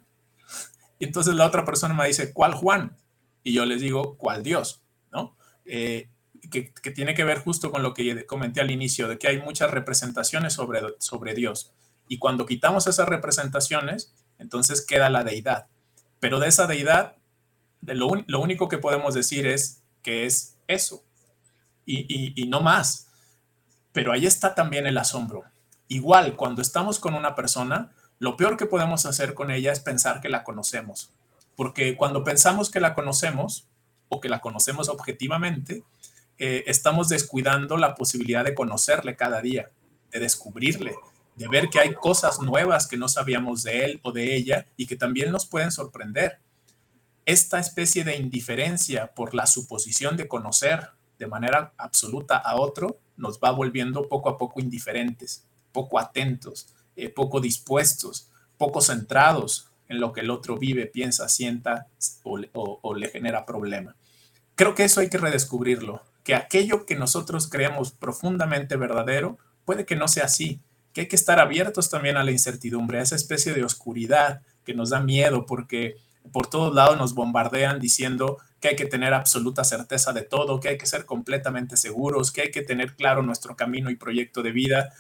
[0.99, 2.99] Y entonces la otra persona me dice, ¿cuál Juan?
[3.45, 4.83] Y yo les digo, ¿cuál Dios?
[5.13, 5.37] ¿No?
[5.65, 6.11] Eh,
[6.51, 9.71] que, tiene que ver justo con lo que comenté al inicio, de que hay muchas
[9.71, 11.73] representaciones sobre, sobre Dios.
[12.09, 15.69] Y cuando quitamos esas representaciones, entonces queda la deidad.
[16.19, 17.17] Pero de esa deidad,
[17.81, 21.05] de lo, lo único que podemos decir es que es eso.
[21.87, 23.07] Y, y no más.
[23.93, 25.45] Pero ahí está también el asombro.
[25.87, 30.21] Igual, cuando estamos con una persona, lo peor que podemos hacer con ella es pensar
[30.21, 31.11] que la conocemos,
[31.57, 33.67] porque cuando pensamos que la conocemos
[34.11, 35.85] o que la conocemos objetivamente,
[36.39, 39.71] eh, estamos descuidando la posibilidad de conocerle cada día,
[40.13, 40.95] de descubrirle,
[41.37, 44.87] de ver que hay cosas nuevas que no sabíamos de él o de ella y
[44.87, 46.41] que también nos pueden sorprender.
[47.25, 53.39] Esta especie de indiferencia por la suposición de conocer de manera absoluta a otro nos
[53.39, 58.29] va volviendo poco a poco indiferentes, poco atentos, eh, poco dispuestos,
[58.59, 61.87] poco centrados en lo que el otro vive, piensa, sienta
[62.53, 63.97] o, le genera problema.
[64.55, 69.97] Creo que eso hay que redescubrirlo, que aquello que nosotros creemos profundamente verdadero puede que
[69.97, 70.61] no sea así,
[70.93, 74.75] que hay que estar abiertos también a la incertidumbre, a esa especie de oscuridad que
[74.75, 75.97] nos da miedo porque
[76.33, 80.69] por todos lados nos bombardean diciendo que hay que tener absoluta certeza de todo, que
[80.69, 84.53] hay que ser completamente seguros, que hay que tener claro nuestro camino y proyecto de
[84.53, 84.93] vida.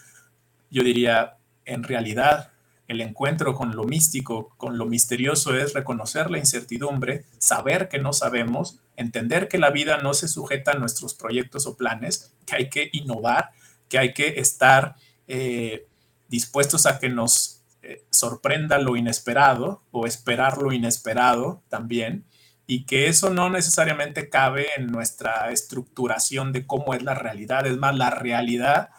[0.70, 1.36] Yo diría,
[1.70, 2.50] en realidad
[2.88, 8.12] el encuentro con lo místico, con lo misterioso es reconocer la incertidumbre, saber que no
[8.12, 12.68] sabemos, entender que la vida no se sujeta a nuestros proyectos o planes, que hay
[12.68, 13.50] que innovar,
[13.88, 14.96] que hay que estar
[15.28, 15.86] eh,
[16.28, 22.24] dispuestos a que nos eh, sorprenda lo inesperado o esperar lo inesperado también,
[22.66, 27.76] y que eso no necesariamente cabe en nuestra estructuración de cómo es la realidad, es
[27.76, 28.90] más, la realidad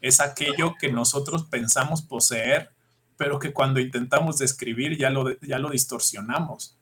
[0.00, 2.70] es aquello que nosotros pensamos poseer,
[3.16, 6.76] pero que cuando intentamos describir ya lo, ya lo distorsionamos.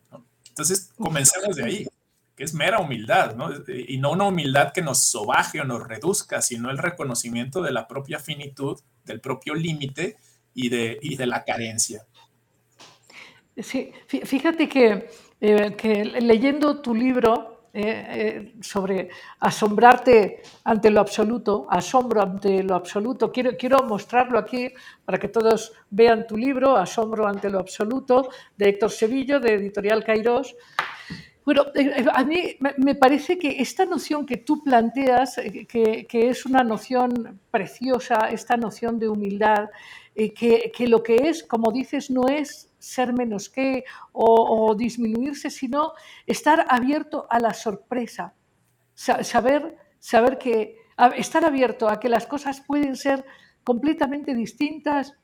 [0.48, 1.88] Entonces, comencemos de ahí,
[2.36, 3.50] que es mera humildad, ¿no?
[3.68, 7.86] y no una humildad que nos sobaje o nos reduzca, sino el reconocimiento de la
[7.88, 10.16] propia finitud, del propio límite
[10.54, 12.06] y de, y de la carencia.
[13.56, 15.10] Sí, fíjate que,
[15.40, 19.10] eh, que leyendo tu libro, eh, eh, sobre
[19.40, 23.30] asombrarte ante lo absoluto, asombro ante lo absoluto.
[23.30, 24.72] Quiero, quiero mostrarlo aquí
[25.04, 30.02] para que todos vean tu libro, Asombro ante lo absoluto, de Héctor Sevillo, de Editorial
[30.02, 30.56] Kairos.
[31.44, 35.36] Bueno, eh, a mí me parece que esta noción que tú planteas,
[35.68, 39.68] que, que es una noción preciosa, esta noción de humildad,
[40.14, 45.92] que, que, lo que es, como dices, no es ser menos que o, disminuirse, sino
[46.26, 48.34] estar abierto a la sorpresa,
[48.94, 50.76] saber, saber que
[51.16, 53.24] estar abierto a que las cosas pueden ser
[53.62, 55.14] completamente distintas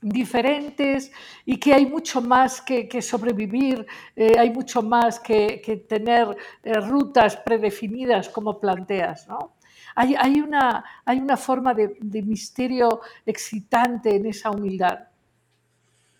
[0.00, 1.12] diferentes
[1.44, 3.86] y que hay mucho más que, sobrevivir,
[4.16, 9.28] eh, hay mucho más que, tener eh, rutas predefinidas como planteas.
[9.28, 9.54] ¿no?
[9.94, 14.98] Hay, una, hay una forma de, misterio excitante en esa humildad,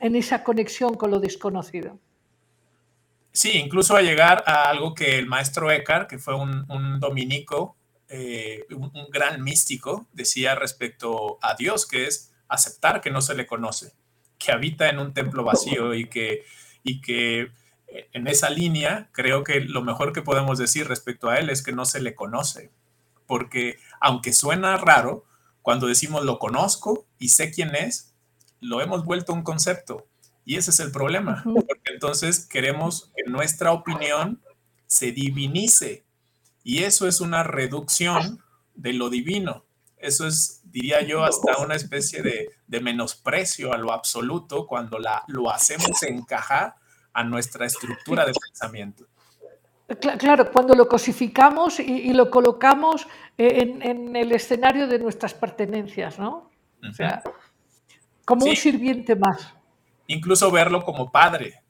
[0.03, 1.99] en esa conexión con lo desconocido.
[3.31, 7.77] Sí, incluso a llegar a algo que el maestro Eckhart, que fue un, dominico,
[8.09, 13.47] eh, un, gran místico, decía respecto a Dios, que es aceptar que no se le
[13.47, 13.95] conoce,
[14.39, 16.45] que habita en un templo vacío y que,
[16.83, 17.53] y que
[17.87, 21.63] eh, en esa línea creo que lo mejor que podemos decir respecto a él es
[21.63, 22.73] que no se le conoce,
[23.29, 25.25] porque aunque suena raro,
[25.63, 28.12] cuando decimos lo conozco y sé quién es,
[28.63, 30.07] lo hemos vuelto un concepto.
[30.45, 34.41] Y ese es el problema, porque entonces queremos que nuestra opinión
[34.87, 36.05] se divinice.
[36.65, 38.43] Y eso es una reducción
[38.75, 39.65] de lo divino.
[39.99, 45.51] Eso es, diría yo, hasta una especie de, menosprecio a lo absoluto cuando la, lo
[45.51, 46.75] hacemos encajar
[47.13, 49.07] a nuestra estructura de pensamiento.
[50.19, 53.07] Claro, cuando lo cosificamos y, lo colocamos
[53.37, 56.51] en, el escenario de nuestras pertenencias, ¿no?
[56.89, 57.23] O sea,
[58.39, 59.55] como un sirviente más.
[60.07, 61.63] Incluso verlo como padre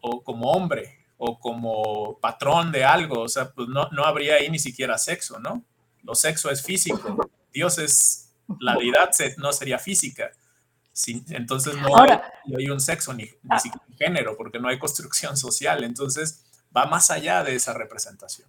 [0.00, 4.50] o como hombre o como patrón de algo, o sea, pues no, no habría ahí
[4.50, 5.64] ni siquiera sexo, ¿no?
[6.02, 10.30] Lo sexo es físico, Dios es, la deidad no sería física.
[11.30, 13.58] entonces no hay, un sexo ni, ni ah.
[13.58, 15.84] siquiera un género, porque no hay construcción social.
[15.84, 16.44] Entonces,
[16.76, 18.48] va más allá de esa representación.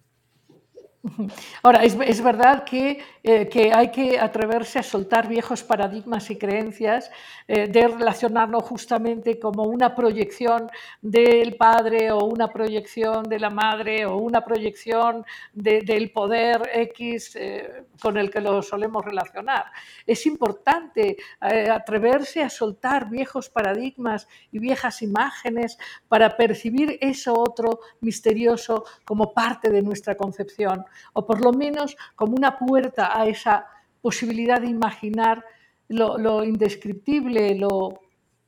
[1.62, 7.10] Ahora, es, verdad que, eh, que, hay que atreverse a soltar viejos paradigmas y creencias
[7.46, 10.68] eh, de relacionarnos justamente como una proyección
[11.00, 17.84] del padre o una proyección de la madre o una proyección del poder X eh,
[18.00, 19.66] con el que lo solemos relacionar.
[20.06, 25.78] Es importante atreverse a soltar viejos paradigmas y viejas imágenes
[26.08, 32.34] para percibir eso otro misterioso como parte de nuestra concepción o por lo menos como
[32.34, 33.66] una puerta a esa
[34.00, 35.44] posibilidad de imaginar
[35.88, 38.00] lo, indescriptible, lo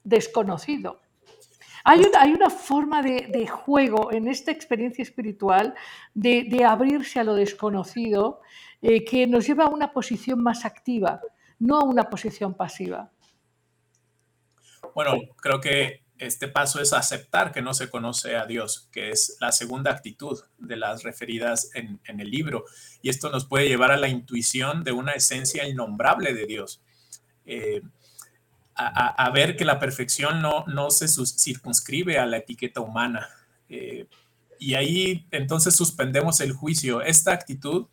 [0.04, 1.00] desconocido.
[1.84, 2.02] Hay
[2.34, 5.74] una, forma de, juego en esta experiencia espiritual
[6.14, 8.40] de, abrirse a lo desconocido
[8.82, 11.20] eh, que nos lleva a una posición más activa,
[11.58, 13.10] no a una posición pasiva.
[14.94, 19.38] Bueno, creo que este paso es aceptar que no se conoce a Dios, que es
[19.40, 22.66] la segunda actitud de las referidas en, el libro.
[23.00, 26.82] Y esto nos puede llevar a la intuición de una esencia innombrable de Dios.
[27.46, 27.80] Eh,
[28.74, 33.28] a, ver que la perfección no, no se circunscribe a la etiqueta humana.
[33.68, 34.06] Eh,
[34.58, 37.00] y ahí entonces suspendemos el juicio.
[37.00, 37.86] Esta actitud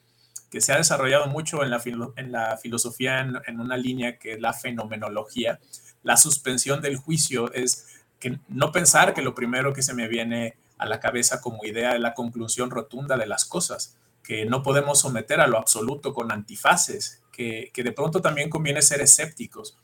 [0.51, 1.81] que se ha desarrollado mucho en la,
[2.17, 5.59] en la filosofía en, en una línea que es la fenomenología,
[6.03, 10.57] la suspensión del juicio es que no pensar que lo primero que se me viene
[10.77, 14.99] a la cabeza como idea es la conclusión rotunda de las cosas, que no podemos
[14.99, 19.77] someter a lo absoluto con antifaces, que, de pronto también conviene ser escépticos.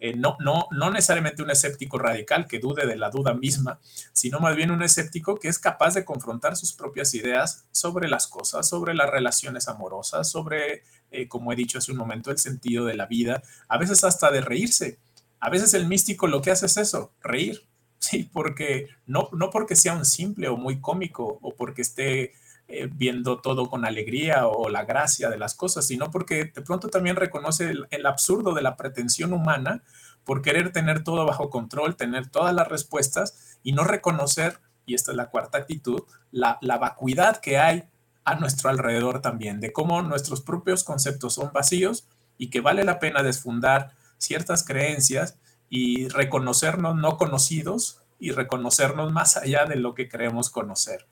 [0.00, 3.80] Eh, no, no, no necesariamente un escéptico radical que dude de la duda misma,
[4.12, 8.28] sino más bien un escéptico que es capaz de confrontar sus propias ideas sobre las
[8.28, 12.84] cosas, sobre las relaciones amorosas, sobre, eh, como he dicho hace un momento, el sentido
[12.84, 14.98] de la vida, a veces hasta de reírse.
[15.40, 17.67] A veces el místico lo que hace es eso, reír,
[17.98, 22.32] Sí, porque no, no porque sea un simple o muy cómico o porque esté
[22.70, 26.88] eh, viendo todo con alegría o la gracia de las cosas, sino porque de pronto
[26.88, 29.82] también reconoce el, absurdo de la pretensión humana
[30.22, 35.12] por querer tener todo bajo control, tener todas las respuestas y no reconocer, y esta
[35.12, 37.84] es la cuarta actitud, la, la vacuidad que hay
[38.24, 42.98] a nuestro alrededor también, de cómo nuestros propios conceptos son vacíos y que vale la
[42.98, 45.38] pena desfundar ciertas creencias
[45.68, 51.06] y reconocernos no conocidos y reconocernos más allá de lo que creemos conocer.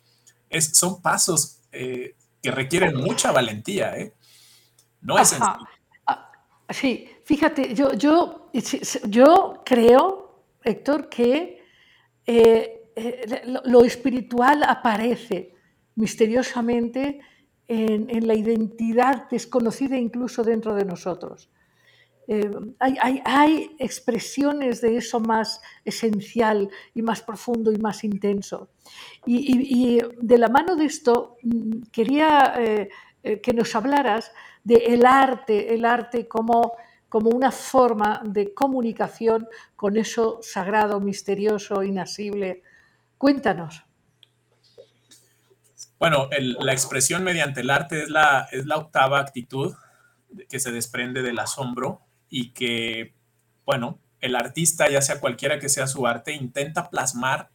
[0.48, 4.12] Es, son pasos eh, que requieren mucha valentía, ¿eh?
[5.00, 5.68] No es sencillo.
[6.06, 6.30] Ah,
[6.70, 8.50] sí, fíjate, yo, yo,
[9.04, 11.62] yo creo, Héctor, que
[12.26, 12.92] eh,
[13.64, 15.54] lo, espiritual aparece
[15.94, 17.20] misteriosamente
[17.68, 21.50] en, en, la identidad desconocida incluso dentro de nosotros.
[22.28, 22.50] Eh,
[22.80, 28.68] hay, expresiones de eso más esencial y más profundo y más intenso.
[29.24, 32.88] Y, de la mano de esto, mm, quería eh,
[33.22, 34.32] eh, que nos hablaras
[34.64, 36.72] del el arte, el arte como,
[37.08, 39.46] como una forma de comunicación
[39.76, 42.62] con eso sagrado, misterioso, inasible.
[43.18, 43.84] Cuéntanos.
[45.98, 49.74] Bueno, la expresión mediante el arte es la, es la octava actitud
[50.48, 53.14] que se desprende del asombro y que,
[53.64, 57.50] bueno, el artista, ya sea cualquiera que sea su arte, intenta plasmar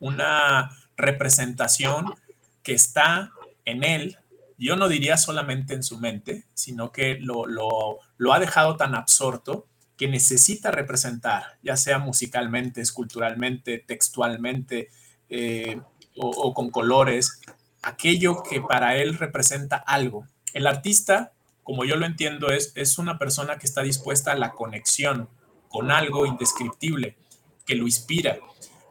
[0.00, 2.14] una representación
[2.62, 3.32] que está
[3.64, 4.18] en él,
[4.58, 9.66] yo no diría solamente en su mente, sino que lo, lo, ha dejado tan absorto
[9.96, 14.88] que necesita representar, ya sea musicalmente, esculturalmente, textualmente
[15.28, 15.80] eh,
[16.16, 17.40] o, con colores,
[17.82, 20.28] aquello que para él representa algo.
[20.52, 21.32] El artista,
[21.62, 25.28] como yo lo entiendo, es, es una persona que está dispuesta a la conexión
[25.68, 27.16] con algo indescriptible,
[27.64, 28.38] que lo inspira.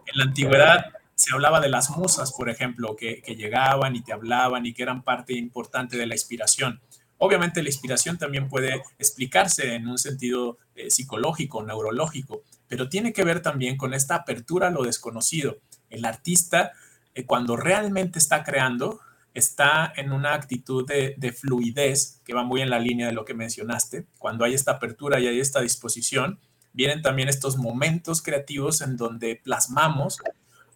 [0.08, 0.86] En la antigüedad
[1.22, 5.04] se hablaba de las musas, por ejemplo, que, llegaban y te hablaban y que eran
[5.04, 6.82] parte importante de la inspiración.
[7.20, 13.24] Obviamente la inspiración también puede explicarse en un sentido eh, psicológico, neurológico, pero tiene que
[13.24, 15.60] ver también con esta apertura a lo desconocido.
[15.92, 16.72] El artista,
[17.14, 19.00] eh, cuando realmente está creando,
[19.34, 23.26] está en una actitud de, de, fluidez que va muy en la línea de lo
[23.26, 24.06] que mencionaste.
[24.18, 26.40] Cuando hay esta apertura y hay esta disposición,
[26.74, 30.20] vienen también estos momentos creativos en donde plasmamos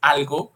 [0.02, 0.54] algo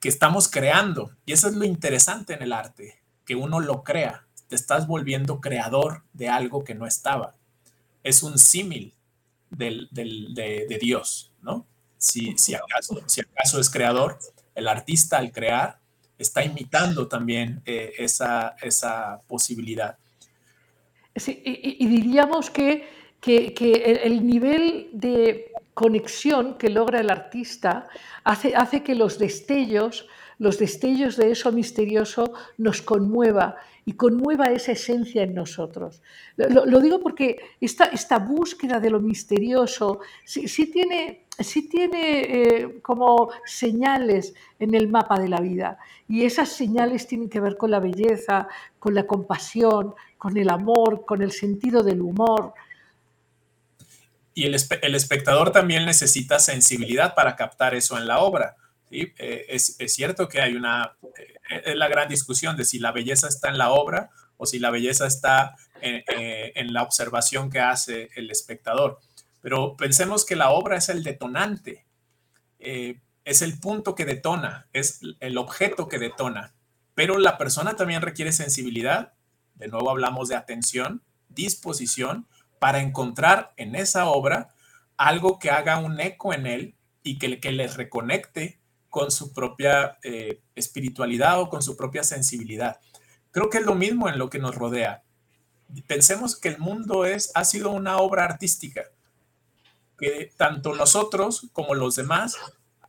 [0.00, 1.12] que estamos creando.
[1.24, 4.26] Y eso es lo interesante en el arte, que uno lo crea.
[4.48, 7.34] Te estás volviendo creador de algo que no estaba.
[8.02, 8.94] Es un símil
[9.50, 11.66] de, Dios, ¿no?
[11.98, 14.18] Si, si, acaso, si acaso es creador,
[14.54, 15.80] el artista al crear
[16.18, 19.96] está imitando también eh, esa, esa posibilidad.
[21.14, 22.88] Y, diríamos que,
[23.20, 27.88] que, el nivel de conexión que logra el artista
[28.22, 30.06] hace, hace que los destellos,
[30.38, 33.56] los destellos de eso misterioso nos conmueva
[33.88, 36.02] y conmueva esa esencia en nosotros.
[36.36, 43.30] Lo, digo porque esta, esta, búsqueda de lo misterioso sí, tiene, sí tiene eh, como
[43.46, 45.78] señales en el mapa de la vida
[46.08, 48.48] y esas señales tienen que ver con la belleza,
[48.80, 52.54] con la compasión, con el amor, con el sentido del humor,
[54.36, 58.54] y el, espectador también necesita sensibilidad para captar eso en la obra.
[58.90, 60.96] Eh, es, cierto que hay una,
[61.50, 64.58] eh, es la gran discusión de si la belleza está en la obra o si
[64.58, 69.00] la belleza está en, eh, la observación que hace el espectador.
[69.40, 71.86] Pero pensemos que la obra es el detonante,
[72.58, 76.54] es el punto que detona, es el objeto que detona.
[76.94, 79.12] Pero la persona también requiere sensibilidad,
[79.54, 82.26] de nuevo hablamos de atención, disposición
[82.58, 84.48] para encontrar en esa obra
[84.96, 88.58] algo que haga un eco en él y que, que les reconecte
[88.96, 92.80] con su propia eh, espiritualidad o con su propia sensibilidad.
[93.30, 95.02] Creo que es lo mismo en lo que nos rodea.
[95.86, 98.84] Pensemos que el mundo es, ha sido una obra artística,
[99.98, 102.38] que tanto nosotros como los demás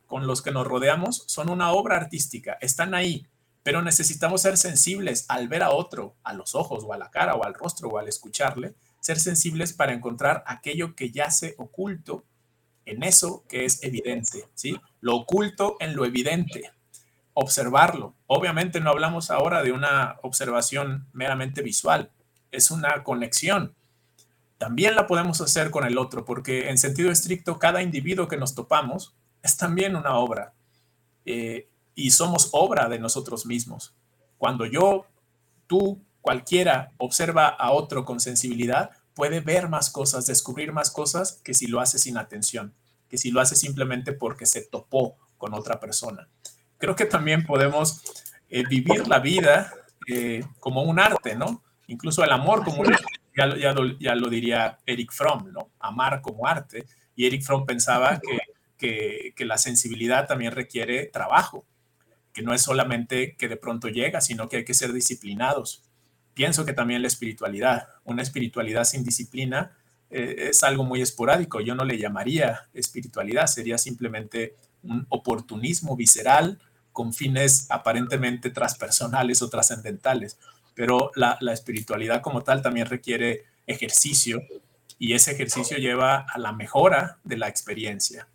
[0.06, 3.26] con los que nos rodeamos son una obra artística, están ahí,
[3.62, 7.34] pero necesitamos ser sensibles al ver a otro, a los ojos o a la cara
[7.34, 12.24] o al rostro o al escucharle, ser sensibles para encontrar aquello que yace oculto
[12.88, 14.80] en eso que es evidente, ¿sí?
[15.00, 16.72] Lo oculto en lo evidente,
[17.34, 18.14] observarlo.
[18.26, 22.10] Obviamente no hablamos ahora de una observación meramente visual,
[22.50, 23.74] es una conexión.
[24.56, 28.54] También la podemos hacer con el otro, porque en sentido estricto, cada individuo que nos
[28.54, 30.54] topamos es también una obra
[31.26, 33.94] eh, y somos obra de nosotros mismos.
[34.38, 35.06] Cuando yo,
[35.66, 41.52] tú, cualquiera observa a otro con sensibilidad, puede ver más cosas, descubrir más cosas que
[41.52, 42.72] si lo hace sin atención,
[43.08, 46.28] que si lo hace simplemente porque se topó con otra persona.
[46.78, 48.00] Creo que también podemos
[48.48, 49.74] eh, vivir la vida
[50.06, 51.64] eh, como un arte, ¿no?
[51.88, 53.06] Incluso el amor como un arte,
[53.36, 55.72] ya, lo, diría Eric Fromm, ¿no?
[55.80, 56.86] Amar como arte.
[57.16, 58.20] Y Eric Fromm pensaba
[58.78, 61.66] que, que la sensibilidad también requiere trabajo,
[62.32, 65.87] que no es solamente que de pronto llega, sino que hay que ser disciplinados
[66.38, 69.76] pienso que también la espiritualidad, una espiritualidad sin disciplina,
[70.08, 71.60] eh, es algo muy esporádico.
[71.60, 74.54] Yo no le llamaría espiritualidad, sería simplemente
[74.84, 76.60] un oportunismo visceral
[76.92, 80.38] con fines aparentemente transpersonales o trascendentales.
[80.76, 84.40] Pero la, espiritualidad como tal también requiere ejercicio
[84.96, 88.28] y ese ejercicio lleva a la mejora de la experiencia,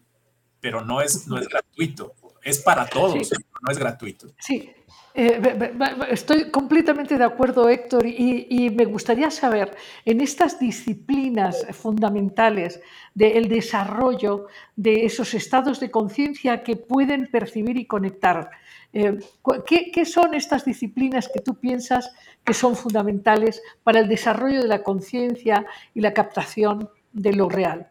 [0.59, 4.27] pero no es, no es gratuito, es para todos, no es gratuito.
[4.39, 4.73] Sí,
[5.15, 5.73] eh,
[6.09, 9.75] estoy completamente de acuerdo, Héctor, y, me gustaría saber,
[10.05, 12.81] en estas disciplinas fundamentales
[13.13, 18.49] del desarrollo de esos estados de conciencia que pueden percibir y conectar,
[18.91, 19.19] eh,
[19.67, 22.11] ¿qué, son estas disciplinas que tú piensas
[22.43, 27.87] que son fundamentales para el desarrollo de la conciencia y la captación de lo real?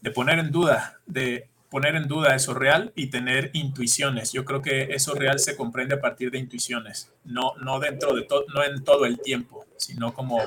[0.00, 4.32] De poner en duda, de poner en duda eso real y tener intuiciones.
[4.32, 8.22] Yo creo que eso real se comprende a partir de intuiciones, no, no dentro de
[8.22, 10.40] todo, no en todo el tiempo, sino como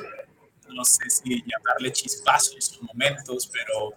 [0.70, 3.94] no sé si llamarle chispazos momentos, pero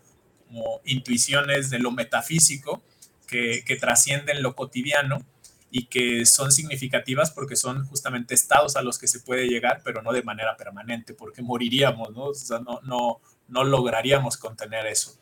[0.46, 2.82] como intuiciones de lo metafísico
[3.26, 5.24] que, que trascienden lo cotidiano
[5.70, 10.00] y que son significativas porque son justamente estados a los que se puede llegar, pero
[10.02, 12.26] no de manera permanente, porque moriríamos, ¿no?
[12.26, 15.18] O sea, no, no, no lograríamos contener eso.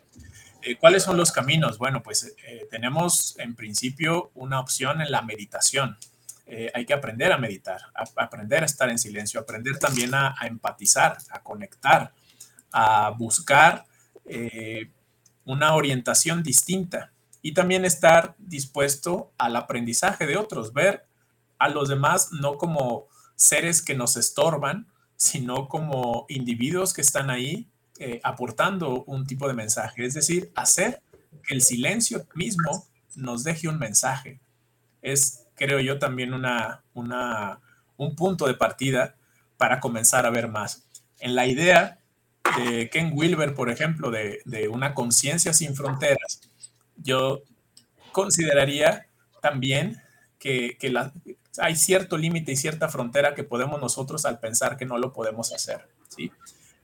[0.67, 1.77] Eh, ¿Cuáles son los caminos?
[1.77, 5.99] Bueno, pues eh, tenemos en principio una opción en la meditación.
[6.47, 7.83] Eh, hay que aprender a meditar,
[8.17, 12.13] aprender a estar en silencio, aprender también a, a empatizar, a conectar,
[12.73, 13.85] a buscar
[15.45, 17.13] una orientación distinta
[17.43, 21.05] y también estar dispuesto al aprendizaje de otros, ver
[21.59, 24.87] a los demás no como seres que nos estorban,
[25.17, 27.69] sino como individuos que están ahí
[27.99, 31.01] eh, aportando un tipo de mensaje, es decir, hacer
[31.47, 34.41] que el silencio mismo nos deje un mensaje.
[35.03, 37.61] Es, creo yo, también una, una,
[37.97, 39.15] un punto de partida
[39.57, 40.85] para comenzar a ver más.
[41.21, 41.99] En la idea
[42.57, 46.41] de Ken Wilber, por ejemplo, de, de una conciencia sin fronteras,
[46.97, 47.43] yo
[48.13, 49.07] consideraría
[49.41, 50.01] también
[50.39, 50.77] que,
[51.59, 55.53] hay cierto límite y cierta frontera que podemos nosotros al pensar que no lo podemos
[55.53, 55.87] hacer.
[56.09, 56.31] ¿sí?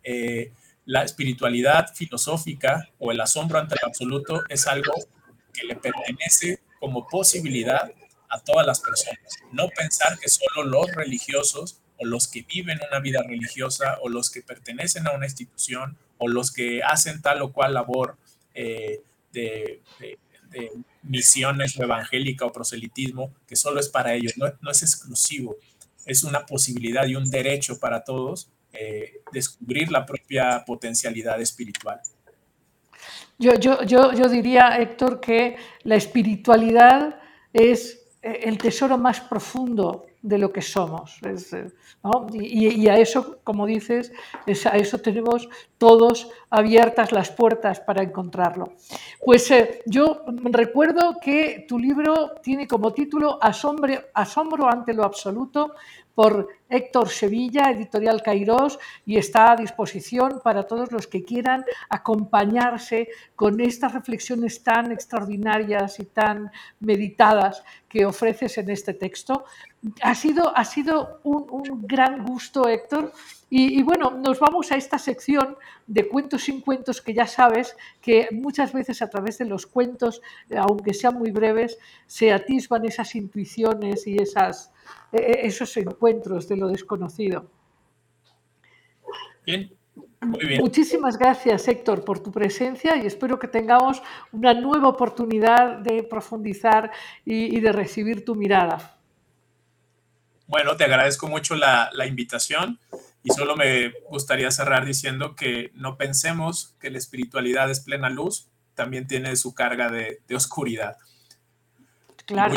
[0.02, 0.52] Eh,
[0.84, 4.94] la espiritualidad filosófica o el asombro ante el absoluto es algo
[5.52, 7.92] que le pertenece como posibilidad
[8.28, 9.18] a todas las personas.
[9.52, 14.30] No pensar que solo los religiosos o los que viven una vida religiosa o los
[14.30, 18.16] que pertenecen a una institución o los que hacen tal o cual labor
[18.54, 19.02] eh,
[19.32, 19.82] de,
[21.02, 25.56] misiones o evangélica o proselitismo, que solo es para ellos, no, es exclusivo,
[26.04, 32.00] es una posibilidad y un derecho para todos eh, descubrir la propia potencialidad espiritual.
[33.38, 37.18] Yo, yo, yo, yo diría, Héctor, que la espiritualidad
[37.52, 41.18] es eh, el tesoro más profundo de lo que somos.
[41.22, 41.70] Eh,
[42.34, 44.12] y, a eso, como dices,
[44.46, 45.48] a eso tenemos
[45.78, 48.72] todos abiertas las puertas para encontrarlo.
[49.24, 55.74] Pues eh, yo recuerdo que tu libro tiene como título Asombro ante lo absoluto
[56.14, 63.08] por Héctor Sevilla, editorial Cairós, y está a disposición para todos los que quieran acompañarse
[63.34, 66.50] con estas reflexiones tan extraordinarias y tan
[66.80, 69.44] meditadas que ofreces en este texto.
[70.02, 73.12] Ha sido, ha sido un, gran gusto, Héctor.
[73.52, 75.56] Y, bueno, nos vamos a esta sección
[75.88, 80.22] de cuentos sin cuentos que ya sabes que muchas veces a través de los cuentos,
[80.56, 84.72] aunque sean muy breves, se atisban esas intuiciones y esas,
[85.10, 87.50] e, e, esos encuentros de lo desconocido.
[89.44, 89.76] Bien,
[90.20, 90.60] muy bien.
[90.60, 94.02] Muchísimas gracias, Héctor, por tu presencia y espero que tengamos
[94.32, 96.90] una nueva oportunidad de profundizar
[97.24, 98.98] y, de recibir tu mirada.
[100.46, 102.78] Bueno, te agradezco mucho la, invitación
[103.22, 108.48] y solo me gustaría cerrar diciendo que no pensemos que la espiritualidad es plena luz,
[108.74, 110.96] también tiene su carga de, oscuridad.
[112.26, 112.54] Claro.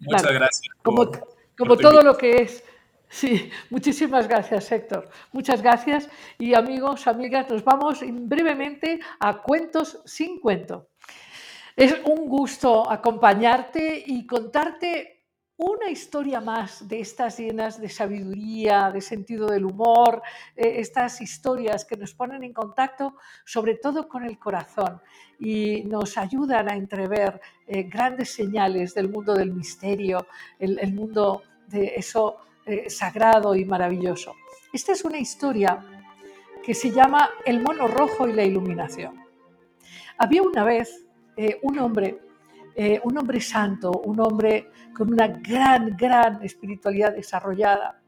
[0.00, 0.74] Muchas, gracias.
[0.82, 2.64] Como todo lo que es.
[3.08, 5.10] Sí, muchísimas gracias, Héctor.
[5.32, 6.08] Muchas gracias.
[6.38, 10.88] Y amigos, amigas, nos vamos brevemente a Cuentos sin cuento.
[11.76, 15.19] Es un gusto acompañarte y contarte
[15.62, 20.22] una historia más de estas llenas de sabiduría, de sentido del humor,
[20.56, 25.00] eh, estas historias que nos ponen en contacto sobre todo con el corazón
[25.38, 30.26] y nos ayudan a entrever eh, grandes señales del mundo del misterio,
[30.58, 34.36] el mundo de eso eh, sagrado y maravilloso.
[34.72, 35.82] Esta es una historia
[36.62, 39.24] que se llama El mono rojo y la iluminación.
[40.18, 41.04] Había una vez
[41.36, 42.18] eh, un hombre,
[42.82, 48.00] eh, un hombre santo, un hombre con una gran, gran espiritualidad desarrollada.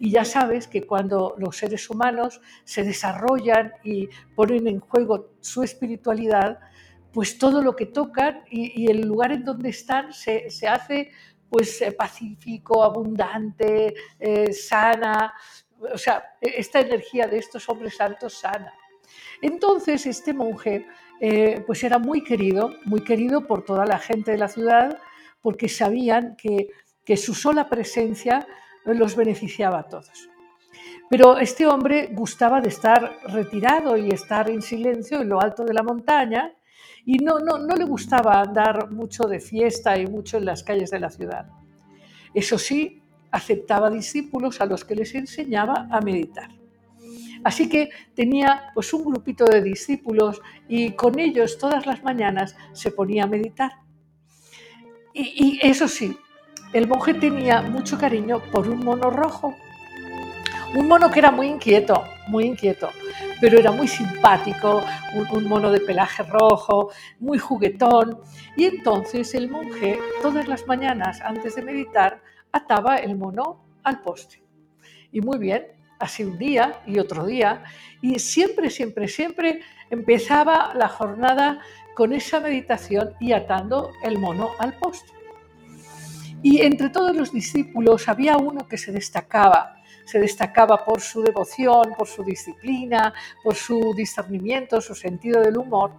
[0.00, 5.62] Y ya sabes que cuando los seres humanos se desarrollan y ponen en juego su
[5.62, 6.58] espiritualidad,
[7.12, 11.12] pues todo lo que tocan y, el lugar en donde están se, hace
[11.48, 15.34] pues eh, pacífico, abundante, eh, sana,
[15.78, 18.74] o sea, e-, esta energía de estos hombres santos sana.
[19.40, 20.84] Entonces este monje
[21.20, 24.98] eh, pues era muy querido, muy querido por toda la gente de la ciudad,
[25.40, 26.68] porque sabían que,
[27.04, 28.46] que su sola presencia
[28.84, 30.28] los beneficiaba a todos.
[31.08, 35.72] Pero este hombre gustaba de estar retirado y estar en silencio en lo alto de
[35.72, 36.52] la montaña
[37.04, 40.90] y no, no, no le gustaba andar mucho de fiesta y mucho en las calles
[40.90, 41.46] de la ciudad.
[42.34, 46.50] Eso sí, aceptaba discípulos a los que les enseñaba a meditar.
[47.46, 52.90] Así que tenía pues un grupito de discípulos y con ellos todas las mañanas se
[52.90, 53.70] ponía a meditar.
[55.14, 56.18] Y, eso sí,
[56.72, 59.54] el monje tenía mucho cariño por un mono rojo,
[60.74, 62.90] Un mono que era muy inquieto, muy inquieto,
[63.40, 64.82] pero era muy simpático,
[65.14, 66.90] un, un mono de pelaje rojo,
[67.20, 68.18] muy juguetón.
[68.56, 72.20] Y entonces el monje todas las mañanas antes de meditar
[72.50, 74.42] ataba el mono al poste.
[75.12, 77.64] Y muy bien, así un día y otro día,
[78.02, 79.60] y siempre, siempre, siempre
[79.90, 81.60] empezaba la jornada
[81.94, 85.12] con esa meditación y atando el mono al poste.
[86.42, 91.94] Y entre todos los discípulos había uno que se destacaba, se destacaba por su devoción,
[91.96, 93.12] por su disciplina,
[93.42, 95.92] por su discernimiento, su sentido del humor.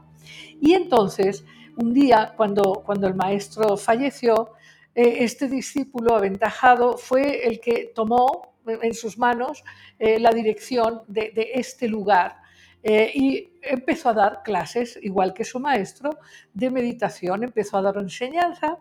[0.61, 1.43] Y entonces,
[1.75, 4.51] un día, cuando, cuando el maestro falleció,
[4.95, 9.63] eh, este discípulo aventajado fue el que tomó en sus manos
[9.99, 12.37] eh, la dirección de, este lugar
[12.83, 16.11] eh, y empezó a dar clases, igual que su maestro,
[16.53, 18.77] de meditación, empezó a dar enseñanza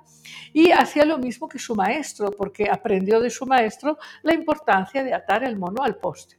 [0.53, 5.15] y hacía lo mismo que su maestro, porque aprendió de su maestro la importancia de
[5.15, 6.39] atar el mono al poste.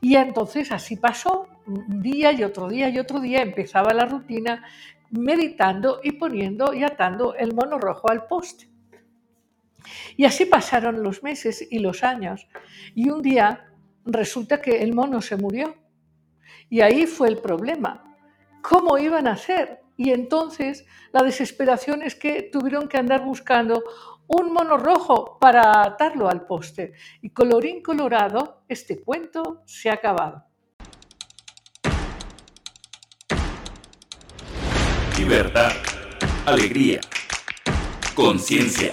[0.00, 4.62] Y entonces así pasó, un día y otro día y otro día empezaba la rutina
[5.10, 8.68] meditando y poniendo y atando el mono rojo al poste.
[10.16, 12.46] Y así pasaron los meses y los años.
[12.94, 13.72] Y un día
[14.04, 15.76] resulta que el mono se murió.
[16.68, 18.16] Y ahí fue el problema.
[18.62, 19.80] ¿Cómo iban a hacer?
[19.96, 23.84] Y entonces la desesperación es que tuvieron que andar buscando
[24.26, 26.92] un mono rojo para atarlo al poste.
[27.20, 30.44] Y colorín colorado, este cuento se ha acabado.
[35.18, 35.70] Libertad,
[36.46, 37.00] alegría,
[38.14, 38.92] conciencia,